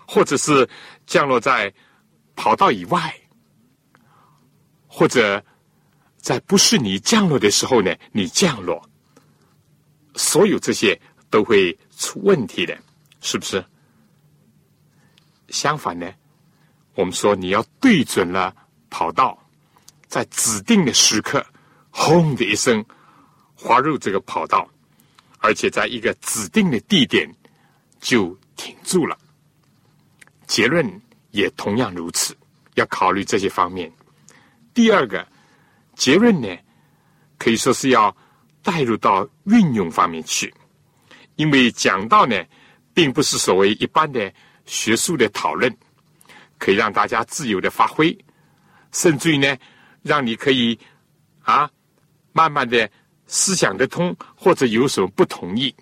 [0.08, 0.68] 或者是
[1.08, 1.74] 降落在
[2.36, 3.16] 跑道以外，
[4.88, 5.44] 或者
[6.26, 8.90] 在不是你降落的时候呢，你降落，
[10.16, 11.00] 所有这些
[11.30, 12.76] 都会出问题的，
[13.22, 13.64] 是不是？
[15.50, 16.12] 相反呢，
[16.96, 18.52] 我们说你要对准了
[18.90, 19.38] 跑道，
[20.08, 21.46] 在指定的时刻，
[21.92, 22.84] 轰的一声
[23.54, 24.68] 滑入这个跑道。
[25.38, 27.32] 而且在一个指定的地点
[28.02, 29.16] 就停住了。
[30.48, 30.84] 结论
[31.30, 32.36] 也同样如此，
[32.74, 33.94] 要考虑这些方面。
[34.74, 35.28] 第二个
[35.96, 36.48] 结论呢，
[37.38, 38.16] 可以说是要
[38.62, 40.54] 带入到运用方面去，
[41.36, 42.44] 因为讲道呢，
[42.94, 44.32] 并不是所谓一般的
[44.66, 45.76] 学术的讨论，
[46.58, 48.18] 可以让大家自由的发挥，
[48.92, 49.58] 甚至于呢，
[50.02, 50.78] 让你可以
[51.42, 51.70] 啊，
[52.34, 52.90] 慢慢的。
[53.28, 55.74] 思想得通，或者有什么不同意，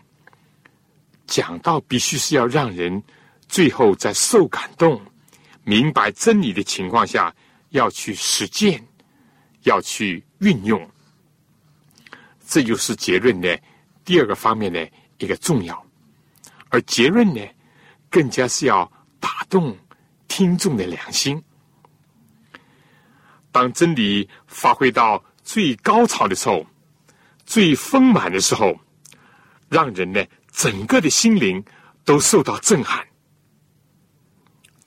[1.27, 3.03] 讲到必须是要让人
[3.49, 5.01] 最后在受感动、
[5.65, 7.35] 明白真理的情况下，
[7.71, 8.81] 要去实践，
[9.63, 10.89] 要去运用。
[12.45, 13.59] 这就是结论的
[14.05, 15.85] 第二个方面的一个重要，
[16.69, 17.41] 而结论呢，
[18.09, 19.77] 更加是要打动
[20.27, 21.41] 听众的良心。
[23.51, 26.65] 当真理发挥到最高潮的时候。
[27.45, 28.73] 最丰满的时候，
[29.67, 31.61] 让人呢整个的心灵
[32.05, 33.05] 都受到震撼。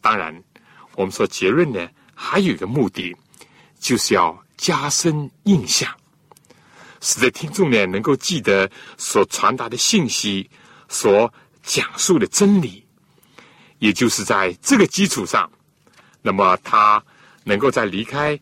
[0.01, 0.43] 当然，
[0.95, 3.15] 我们说结论呢还有一个目的，
[3.79, 5.95] 就是要加深印象，
[7.01, 10.49] 使得听众呢能够记得所传达的信息，
[10.89, 11.33] 所
[11.63, 12.85] 讲述的真理。
[13.79, 15.51] 也就是在这个基础上，
[16.23, 17.03] 那么他
[17.45, 18.39] 能够在离开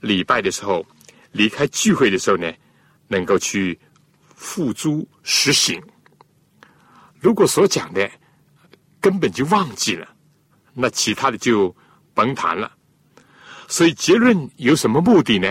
[0.00, 0.84] 礼拜的时候，
[1.32, 2.52] 离开聚会的时候呢。
[3.08, 3.78] 能够去
[4.34, 5.78] 付诸实行。
[7.20, 8.10] 如果所讲的
[9.02, 10.08] 根本就忘记了，
[10.72, 11.76] 那其他的就
[12.14, 12.72] 甭谈了。
[13.72, 15.50] 所以结论有什么目的呢？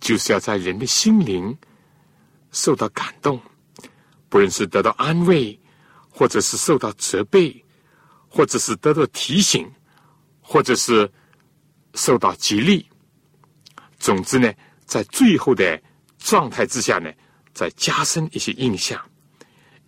[0.00, 1.56] 就是要在人的心灵
[2.50, 3.40] 受到感动，
[4.28, 5.56] 不论是得到安慰，
[6.08, 7.64] 或者是受到责备，
[8.28, 9.70] 或者是得到提醒，
[10.40, 11.08] 或者是
[11.94, 12.84] 受到激励。
[14.00, 14.52] 总之呢，
[14.84, 15.80] 在最后的。
[16.22, 17.10] 状态之下呢，
[17.54, 19.00] 再加深一些印象，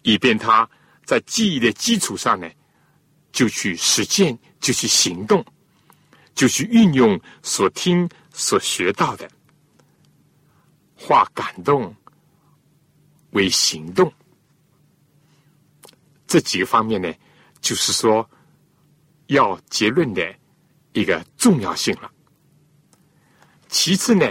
[0.00, 0.66] 以便他
[1.04, 2.50] 在记忆的基础上呢，
[3.32, 5.44] 就去实践，就去行动，
[6.34, 9.30] 就去运用所听所学到的，
[10.94, 11.94] 化感动
[13.30, 14.12] 为行动。
[16.26, 17.12] 这几个方面呢，
[17.60, 18.28] 就是说
[19.26, 20.34] 要结论的
[20.92, 22.10] 一个重要性了。
[23.68, 24.26] 其次呢。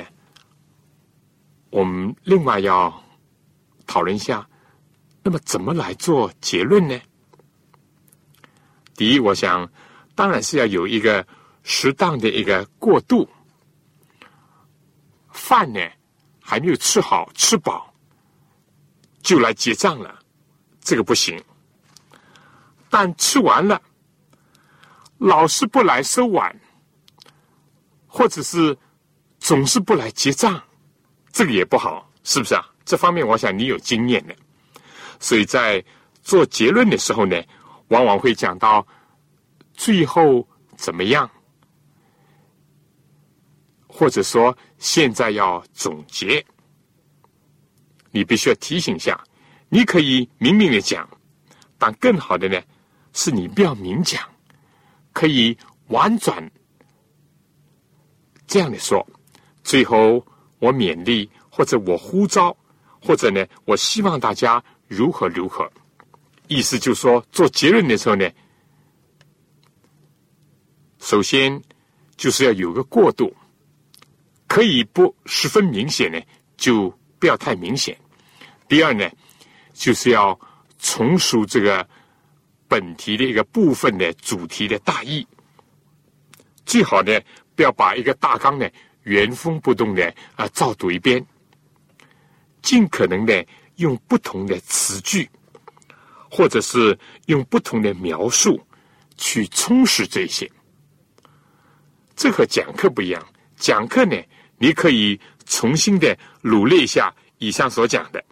[1.73, 2.93] 我们另外要
[3.87, 4.45] 讨论一下，
[5.23, 6.99] 那么怎么来做结论呢？
[8.93, 9.71] 第一，我想
[10.13, 11.25] 当然是要有一个
[11.63, 13.27] 适当的一个过渡。
[15.31, 15.79] 饭呢
[16.41, 17.93] 还没有吃好吃饱，
[19.21, 20.19] 就来结账了，
[20.81, 21.41] 这个不行。
[22.89, 23.81] 但吃完了，
[25.17, 26.59] 老是不来收碗，
[28.07, 28.77] 或者是
[29.39, 30.61] 总是不来结账。
[31.31, 32.69] 这个也不好，是不是啊？
[32.83, 34.35] 这方面我想你有经验的，
[35.19, 35.83] 所以在
[36.21, 37.41] 做结论的时候呢，
[37.87, 38.85] 往往会讲到
[39.73, 40.45] 最后
[40.75, 41.29] 怎么样，
[44.01, 46.43] 或者说现在要总结，
[48.09, 49.23] 你必须要提醒一下。
[49.69, 51.07] 你可以明明的讲，
[51.77, 52.59] 但更好的呢，
[53.13, 54.19] 是你不要明讲，
[55.13, 55.55] 可以
[55.89, 56.51] 婉转
[58.47, 59.07] 这样的说，
[59.63, 60.25] 最后。
[60.57, 62.55] 我勉励，或者我呼召，
[63.01, 65.71] 或者呢，我希望大家如何如何。
[66.47, 68.27] 意思就是说，做结论的时候呢，
[70.99, 71.61] 首先
[72.15, 73.31] 就是要有个过渡，
[74.51, 76.19] 可以不十分明显呢，
[76.57, 76.89] 就
[77.19, 77.97] 不要太明显。
[78.67, 79.09] 第二呢，
[79.71, 80.37] 就是要
[80.77, 81.87] 重述这个
[82.67, 85.25] 本题的一个部分的主题的大意。
[86.65, 87.17] 最好呢，
[87.55, 88.69] 不要把一个大纲呢
[89.03, 91.25] 原封不动的啊照读一遍，
[92.61, 93.47] 尽可能的
[93.77, 95.29] 用不同的词句，
[96.29, 98.61] 或者是用不同的描述
[99.15, 100.51] 去充实这些。
[102.17, 103.25] 这和讲课不一样，
[103.55, 104.21] 讲课呢，
[104.61, 108.23] 你可以重新的努力一下以上所讲的。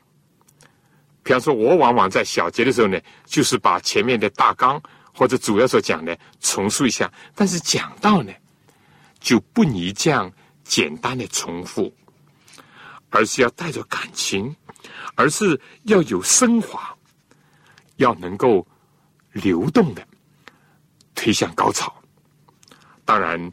[1.23, 4.79] 比方说，我往往在小节的时候呢，就是把前面的大纲
[5.11, 7.11] 或者主要所讲的重述一下。
[7.33, 8.31] 但是讲到呢，
[9.19, 10.31] 就不宜这样
[10.63, 11.91] 简单的重复，
[13.09, 14.55] 而是要带着感情，
[15.15, 16.95] 而是要有升华，
[17.95, 18.65] 要能够
[19.31, 20.07] 流动的
[21.15, 21.91] 推向高潮。
[23.03, 23.51] 当然，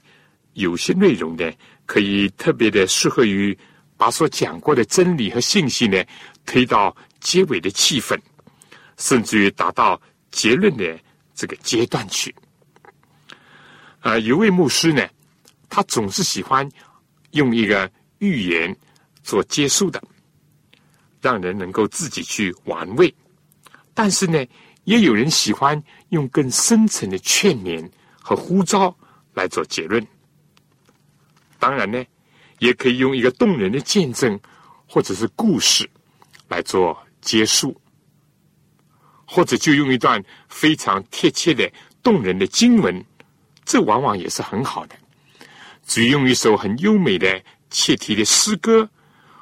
[0.52, 1.50] 有些内容呢，
[1.86, 3.56] 可以特别的适合于
[3.96, 6.04] 把所讲过的真理和信息呢
[6.44, 6.94] 推到。
[7.18, 8.16] 结尾的气氛，
[8.98, 10.96] 甚至于达到结论的
[11.34, 12.32] 这个阶段去。
[13.98, 15.04] 啊，有位牧师呢，
[15.68, 16.70] 他总是喜欢
[17.32, 18.76] 用一个寓言
[19.24, 20.00] 做结束的，
[21.20, 23.12] 让人能够自己去玩味。
[23.92, 24.46] 但是呢，
[24.84, 27.90] 也有人喜欢用更深层的劝勉
[28.22, 28.96] 和呼召
[29.34, 30.06] 来做结论。
[31.58, 32.04] 当然呢，
[32.58, 34.38] 也可以用一个动人的见证
[34.86, 35.88] 或者是故事
[36.48, 36.96] 来做。
[37.22, 37.74] 结束，
[39.26, 41.68] 或者就用一段非常贴切的、
[42.04, 43.04] 动人的经文，
[43.64, 44.94] 这往往也是很好的。
[45.84, 48.88] 至于用一首很优美的、切题的诗歌，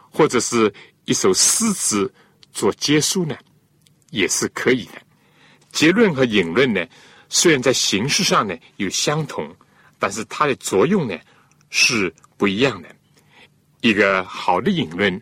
[0.09, 0.73] 或者是
[1.05, 2.11] 一首诗词
[2.55, 3.37] 做结束呢，
[4.09, 4.93] 也是可以的。
[5.71, 6.83] 结论和引论呢，
[7.29, 9.55] 虽然在形式上呢有相同，
[9.99, 11.15] 但是它的作用呢
[11.75, 12.89] 是不一样的。
[13.81, 15.21] 一个好的引论，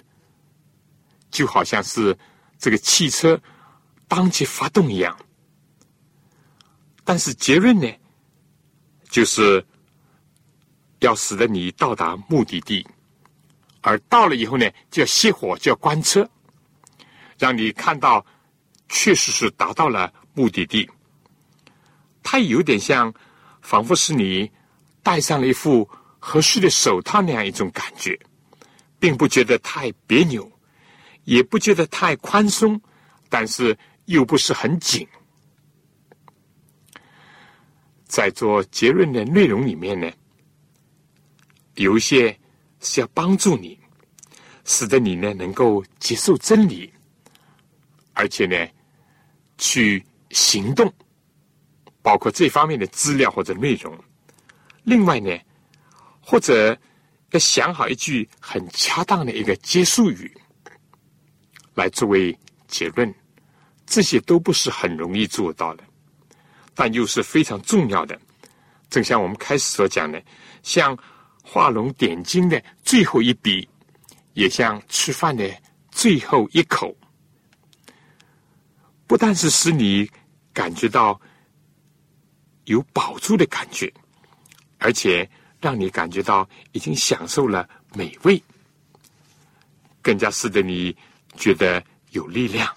[1.31, 2.15] 就好像是。
[2.59, 3.37] 这个汽车
[4.07, 5.19] 当即发动一样，
[7.03, 7.93] 但是结论呢，
[9.11, 9.67] 就是
[11.01, 12.87] 要使得你到达目的地，
[13.81, 16.31] 而到了以后呢，就要熄火，就要关车，
[17.37, 18.25] 让你看到
[18.89, 20.89] 确实是达到了目的地。
[22.23, 23.13] 它有点像，
[23.61, 24.49] 仿佛是你
[25.03, 25.91] 戴上了一副
[26.25, 28.17] 合适的手套那样一种感觉，
[29.01, 30.49] 并不觉得太别扭。
[31.25, 32.81] 也不觉得太宽松，
[33.29, 35.07] 但是又不是很紧。
[38.05, 40.11] 在做结论的内容里面呢，
[41.75, 42.37] 有一些
[42.81, 43.79] 是要帮助你，
[44.65, 46.93] 使得你呢能够接受真理，
[48.15, 48.69] 而且呢
[49.59, 50.93] 去行动，
[52.03, 53.97] 包括这方面的资料或者内容。
[54.83, 55.39] 另外呢，
[56.23, 56.79] 或者
[57.33, 60.33] 要想好一句很恰当的一个结束语。
[61.75, 63.15] 来作为结论，
[63.87, 65.83] 这些都不是很容易做到的，
[66.75, 68.21] 但又是非常重要的。
[68.91, 70.23] 正像我们开始所讲的，
[70.63, 70.95] 像
[71.43, 73.67] 画龙点睛的最后一笔，
[74.35, 75.51] 也像吃饭的
[75.91, 76.95] 最后一口，
[79.07, 80.11] 不但是使你
[80.53, 81.19] 感觉到
[82.65, 83.91] 有饱足的感觉，
[84.77, 85.27] 而且
[85.63, 88.43] 让你感觉到已经享受了美味，
[90.03, 90.95] 更加使得你。
[91.35, 92.71] 觉得有力量。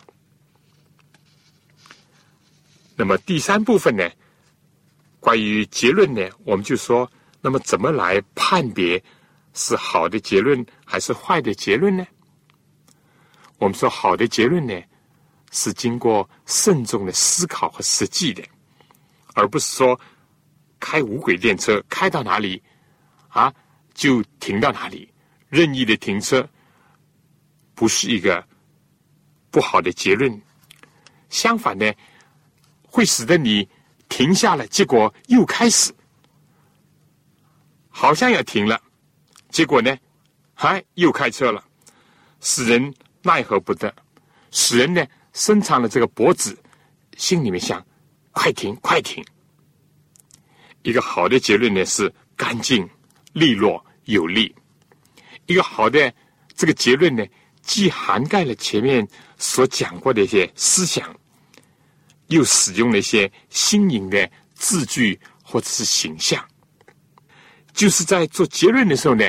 [2.95, 4.09] 那么第三部分呢？
[5.19, 7.11] 关于结论呢，我们就说，
[7.41, 9.03] 那么怎么来判别
[9.53, 12.07] 是好的结论还是坏的结论呢？
[13.57, 14.81] 我们说好的结论呢，
[15.51, 18.41] 是经过慎重的思考和实际的，
[19.33, 19.99] 而不是说
[20.79, 22.63] 开无轨电车开到哪里
[23.36, 23.53] 啊
[23.93, 25.11] 就停到哪里，
[25.49, 26.47] 任意的停车。
[27.73, 28.41] 不是一个
[29.51, 30.41] 不好的结论，
[31.29, 31.93] 相反呢，
[32.83, 33.67] 会使得你
[34.07, 35.93] 停下了，结果又开始，
[37.89, 38.81] 好像要停了，
[39.49, 39.97] 结果呢，
[40.53, 41.61] 还又开车了，
[42.39, 43.93] 使人奈何不得，
[44.51, 46.57] 使人呢伸长了这个脖子，
[47.17, 47.86] 心里面想：
[48.31, 49.21] 快停，快停。
[50.83, 52.89] 一个好的结论呢是干净、
[53.36, 54.49] 利落、有力；
[55.45, 56.11] 一个好的
[56.55, 57.23] 这个结论呢。
[57.67, 59.07] 既涵盖了前面
[59.39, 61.19] 所讲过的一些思想，
[62.27, 66.47] 又使用了一些新颖的字句或者是形象，
[67.73, 69.27] 就是在做结论的时候呢，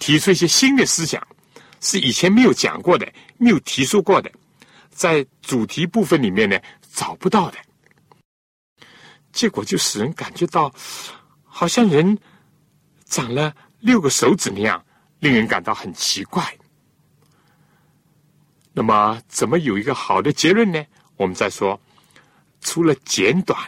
[0.00, 1.24] 提出一些新的思想，
[1.80, 3.06] 是以前没有讲过的、
[3.38, 4.28] 没有提出过的，
[4.90, 6.58] 在主题部分里面呢
[6.92, 7.58] 找不到的，
[9.32, 10.74] 结果就使人感觉到
[11.44, 12.18] 好像人
[13.06, 14.84] 长了六个手指那样，
[15.20, 16.44] 令人感到很奇怪。
[18.72, 20.84] 那么，怎么有一个好的结论呢？
[21.16, 21.80] 我们再说，
[22.60, 23.58] 除了简短，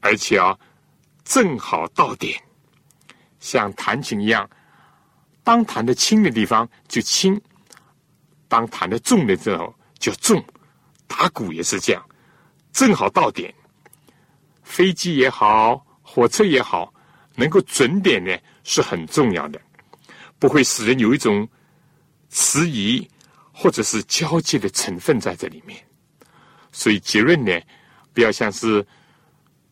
[0.00, 0.58] 而且啊，
[1.24, 2.38] 正好到点，
[3.40, 4.46] 像弹琴一样，
[5.42, 7.40] 当弹的轻的地方就轻，
[8.48, 10.44] 当弹的重的时候就重。
[11.06, 12.06] 打鼓也是这样，
[12.70, 13.54] 正好到点。
[14.62, 16.92] 飞机也好，火车也好，
[17.38, 19.60] 能够准点呢是很重要的，
[20.40, 21.48] 不会使人有一种
[22.30, 23.08] 迟疑
[23.52, 25.80] 或者是交接的成分在这里面。
[26.72, 27.52] 所以结论呢，
[28.12, 28.84] 不要像是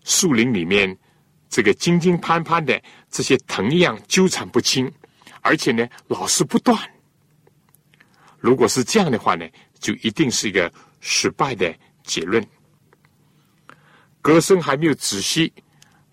[0.05, 0.97] 树林里面
[1.49, 4.91] 这个金金攀攀的这些藤一样纠缠不清，
[5.41, 6.79] 而且呢老是不断。
[8.39, 9.45] 如果是这样的话呢，
[9.81, 12.47] 就一定是一个失败的结论。
[14.23, 15.53] 歌声还没有止息，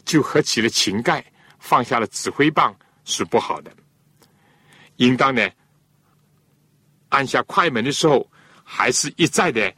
[0.04, 1.24] 就合起了琴盖，
[1.64, 3.72] 放下了指挥棒，是不好的。
[4.98, 5.50] 应当呢，
[7.08, 8.30] 按下快门的时候，
[8.66, 9.74] 还是一再的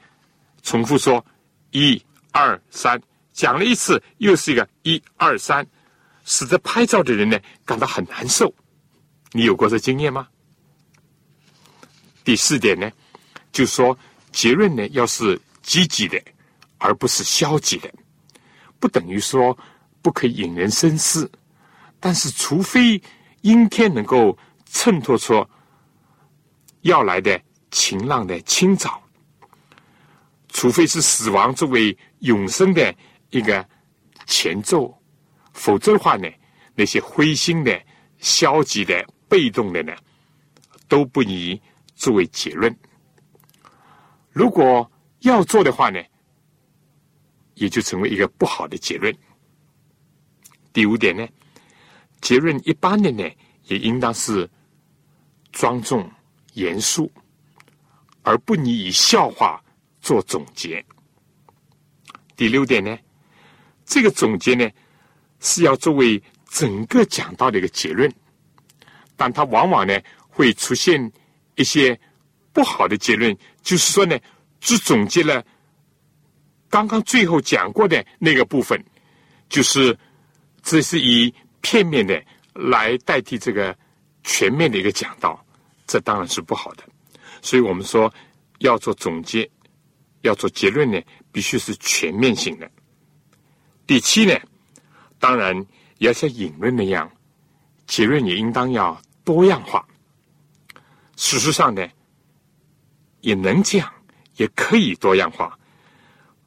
[0.64, 1.24] 重复说
[1.70, 3.00] “一二三”，
[3.32, 5.66] 讲了一次又是一个“一二三”，
[6.26, 8.52] 使得拍照的人呢感到很难受。
[9.32, 10.28] 你有过这经验吗？
[12.24, 12.92] 第四点呢，
[13.52, 13.96] 就说
[14.32, 16.20] 结论呢要是积极的，
[16.80, 17.94] 而不是消极的。
[18.80, 19.56] 不等于说
[20.02, 21.30] 不可以引人深思，
[22.06, 23.02] 但是除非
[23.42, 24.38] 阴天能够
[24.68, 25.44] 衬托出
[26.82, 27.42] 要来的
[27.72, 29.02] 晴朗的清早，
[30.50, 32.96] 除非是死亡作为永生的
[33.32, 33.68] 一个
[34.28, 34.96] 前奏，
[35.54, 36.30] 否则的话呢，
[36.76, 37.84] 那些灰心的、
[38.20, 39.92] 消极的、被动的呢，
[40.88, 41.60] 都不宜
[41.96, 42.72] 作为结论。
[44.30, 44.92] 如果
[45.22, 46.00] 要做的话呢？
[47.56, 49.12] 也就成为一个不好的结论。
[50.72, 51.28] 第五点呢，
[52.26, 53.24] 结论一般的呢，
[53.66, 54.50] 也应当是
[55.52, 56.10] 庄重
[56.54, 57.12] 严肃，
[58.24, 59.64] 而不宜以笑话
[60.02, 60.84] 做总结。
[62.36, 62.98] 第六点呢，
[63.86, 64.68] 这个总结呢
[65.40, 66.20] 是要作为
[66.50, 68.12] 整个讲到的一个结论，
[69.16, 69.96] 但它往往呢
[70.28, 71.00] 会出现
[71.54, 71.96] 一些
[72.52, 74.18] 不好的结论，就是说呢，
[74.60, 75.46] 只总结了。
[76.72, 78.84] 刚刚最后讲过的那个部分，
[79.48, 79.96] 就是
[80.64, 81.32] 这是以
[81.66, 83.76] 片面的来代替这个
[84.24, 85.44] 全面的一个讲道，
[85.88, 86.84] 这当然是不好的。
[87.42, 88.14] 所以我们说
[88.60, 89.50] 要做总结，
[90.22, 91.02] 要做结论呢，
[91.32, 92.70] 必须是全面性的。
[93.88, 94.40] 第七呢，
[95.18, 95.56] 当然
[95.98, 97.12] 也要像引论那样，
[97.88, 99.84] 结论也应当要多样化。
[101.16, 101.88] 事实上呢，
[103.22, 103.92] 也能这样，
[104.36, 105.58] 也可以多样化。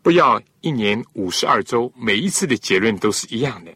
[0.00, 3.74] 不要一年五十二周，每一次的结论都是一样的。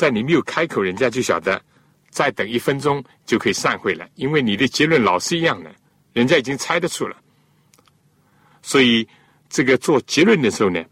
[0.00, 1.62] 在你没有开口，人家就晓得
[2.08, 5.70] 再等一分钟就可以散会了，因为你的结论老是一样的，
[6.14, 7.14] 人家已经猜得出了。
[8.62, 9.06] 所以
[9.50, 10.82] 这个做结论的时候呢，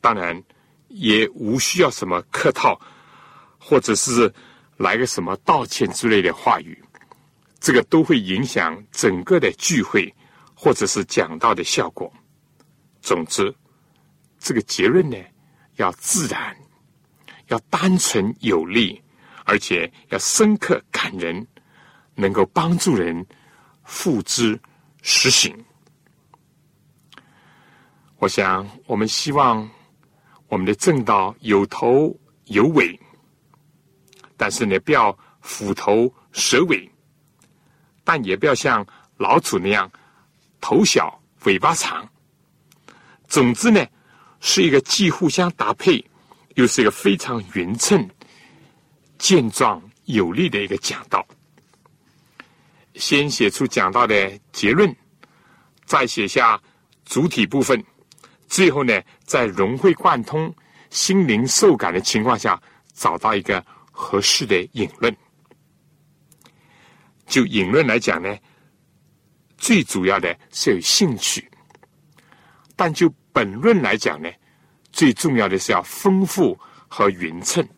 [0.00, 0.42] 当然
[0.88, 2.80] 也无需要什么客套，
[3.58, 4.32] 或者是
[4.78, 6.82] 来个什么道歉之类的话语，
[7.60, 10.10] 这个都会影响整个的聚会
[10.54, 12.10] 或者是讲道的效果。
[13.02, 13.54] 总之，
[14.38, 15.18] 这个结论呢，
[15.76, 16.56] 要自然，
[17.48, 19.02] 要单纯有力，
[19.44, 21.46] 而且要深刻感人，
[22.14, 23.26] 能够帮助人
[23.84, 24.58] 付之
[25.02, 25.54] 实行。
[28.18, 29.68] 我想，我们希望
[30.48, 32.16] 我们的正道有头
[32.46, 32.98] 有尾，
[34.36, 36.90] 但是呢，不要虎头蛇尾，
[38.02, 38.86] 但也不要像
[39.18, 39.90] 老鼠那样
[40.60, 42.08] 头小尾巴长。
[43.28, 43.84] 总之呢，
[44.40, 46.02] 是一个既互相搭配，
[46.54, 48.08] 又是一个非常匀称、
[49.18, 51.26] 健壮有力的一个讲道。
[52.94, 54.94] 先写出讲道的结论，
[55.84, 56.60] 再写下
[57.04, 57.82] 主体部分，
[58.46, 60.54] 最后呢，在融会贯通、
[60.90, 62.60] 心灵受感的情况下，
[62.92, 65.14] 找到一个合适的引论。
[67.26, 68.36] 就引论来讲呢，
[69.56, 71.50] 最主要的是有兴趣，
[72.76, 74.30] 但就本论来讲呢，
[74.94, 77.68] 最重要的是要丰富和匀称。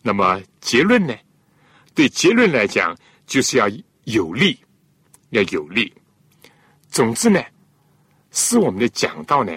[0.00, 1.12] 那么结论呢？
[1.92, 2.96] 对结论来讲，
[3.26, 3.68] 就是要
[4.04, 4.56] 有力，
[5.30, 5.92] 要有力。
[6.88, 7.42] 总之呢，
[8.30, 9.52] 使我们的讲道呢，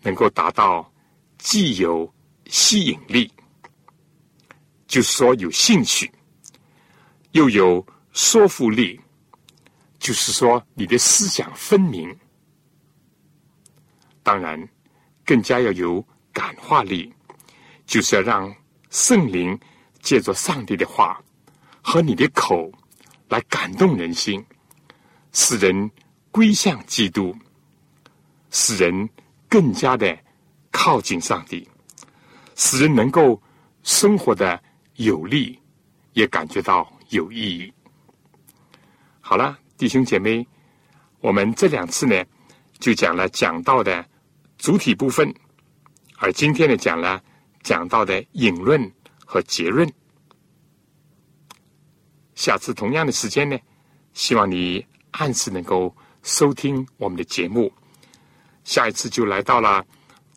[0.00, 0.90] 能够达到
[1.36, 2.10] 既有
[2.46, 3.30] 吸引力，
[4.86, 6.10] 就是说有兴趣，
[7.32, 8.98] 又有说服力，
[9.98, 12.18] 就是说你的思想分明。
[14.22, 14.66] 当然，
[15.30, 17.14] 更加要有感化力，
[17.86, 18.52] 就是要让
[18.90, 19.56] 圣灵
[20.00, 21.22] 借着上帝的话
[21.80, 22.68] 和你的口
[23.28, 24.44] 来感动人心，
[25.32, 25.88] 使人
[26.32, 27.32] 归向基督，
[28.50, 29.08] 使人
[29.48, 30.18] 更加的
[30.72, 31.68] 靠近上帝，
[32.56, 33.40] 使人能够
[33.84, 34.60] 生活的
[34.96, 35.56] 有力，
[36.12, 37.72] 也感觉到有意义。
[39.20, 40.44] 好了，弟兄姐妹，
[41.20, 42.20] 我们这两次呢，
[42.80, 44.04] 就讲了讲到的
[44.60, 45.34] 主体部分，
[46.18, 47.22] 而今天呢，讲了
[47.62, 48.92] 讲到的引论
[49.24, 49.90] 和结论。
[52.34, 53.58] 下次同样的时间呢，
[54.12, 57.72] 希望你按时能够收听我们的节目。
[58.62, 59.82] 下一次就来到了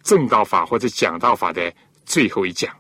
[0.04, 1.72] 正道法或者讲道法的
[2.06, 2.74] 最后一讲。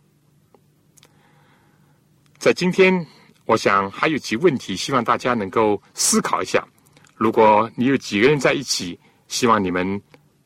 [2.39, 3.05] 在今天。
[3.45, 6.65] 我想还有几问题，希望大家能够思考一下。
[7.13, 10.01] 如果你有几个人在一起，希望你们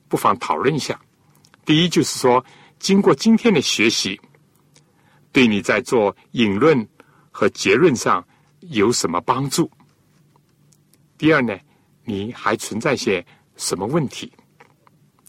[0.08, 1.00] 不妨讨论一下。
[1.66, 2.44] 第一就是说，
[2.80, 4.20] 经过今天的学习，
[5.32, 6.88] 对你在做引论
[7.32, 8.26] 和结论上
[8.62, 9.70] 有什么帮助？
[11.18, 11.58] 第二呢，
[12.04, 14.32] 你还存在些什么问题？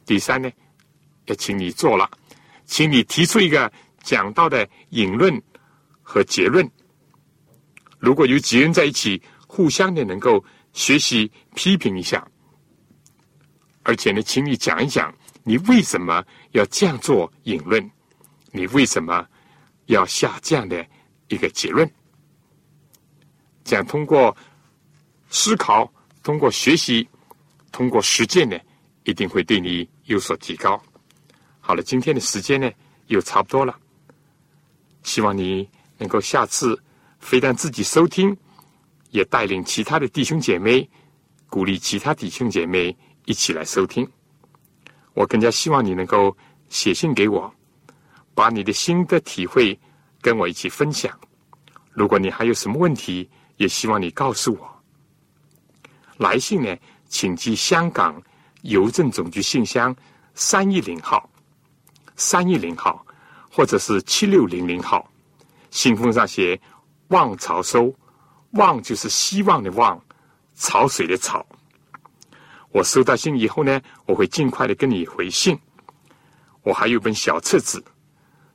[0.07, 0.51] 第三呢，
[1.26, 2.09] 也请你做了，
[2.64, 3.70] 请你提出一个
[4.03, 5.43] 讲到的引论
[6.03, 6.70] 和结论。
[7.99, 12.26] 如果有几人在一起，互相的能够学习批评一下，
[13.89, 15.11] 而且呢，请你讲一讲
[15.45, 17.91] 你为什么要这样做引论，
[18.53, 19.26] 你为什么
[19.86, 20.86] 要下这样的
[21.28, 21.91] 一个结论？
[23.64, 24.36] 这样通过
[25.30, 25.91] 思考、
[26.22, 27.09] 通过学习、
[27.72, 28.59] 通过实践呢，
[29.05, 30.78] 一定会对你有所提高。
[31.59, 32.70] 好了，今天的时间呢
[33.07, 33.74] 又差不多了，
[35.03, 35.66] 希望你
[35.97, 36.78] 能够下次。
[37.20, 38.36] 非但自己收听，
[39.11, 40.89] 也带领其他的弟兄姐妹，
[41.49, 42.95] 鼓励其他弟兄姐妹
[43.29, 44.09] 一起来收听。
[45.12, 46.35] 我更加希望你能够
[46.70, 47.53] 写信给我，
[48.35, 49.79] 把你的心得体会
[50.22, 51.12] 跟我一起分享。
[51.91, 54.83] 如果你还有什么问题，也希望你告诉我。
[56.16, 56.74] 来信呢，
[57.11, 58.20] 请寄香港
[58.62, 59.95] 邮政总局信箱
[60.33, 61.29] 三一零号，
[62.16, 63.05] 三一零号，
[63.53, 65.07] 或者是七六零零号。
[65.70, 66.59] 信封上写。
[67.09, 67.91] 望潮收，
[68.51, 69.99] 望就是希望的望，
[70.55, 71.43] 潮水的潮。
[72.71, 75.59] 我收到信以后呢，我会尽快的跟你回信。
[76.62, 77.81] 我还有本小册子，《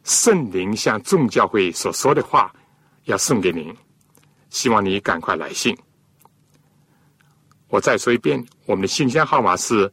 [0.04, 2.54] 圣灵向众教会所说的话》，
[3.06, 3.76] 要送给您。
[4.50, 5.76] 希望你赶快来信。
[7.70, 9.92] 我再说一遍，我们的信箱号码是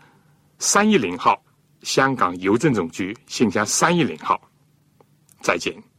[0.58, 1.42] 三一零号，
[1.82, 4.38] 香港邮政总局信箱三一零号。
[5.40, 5.89] 再见。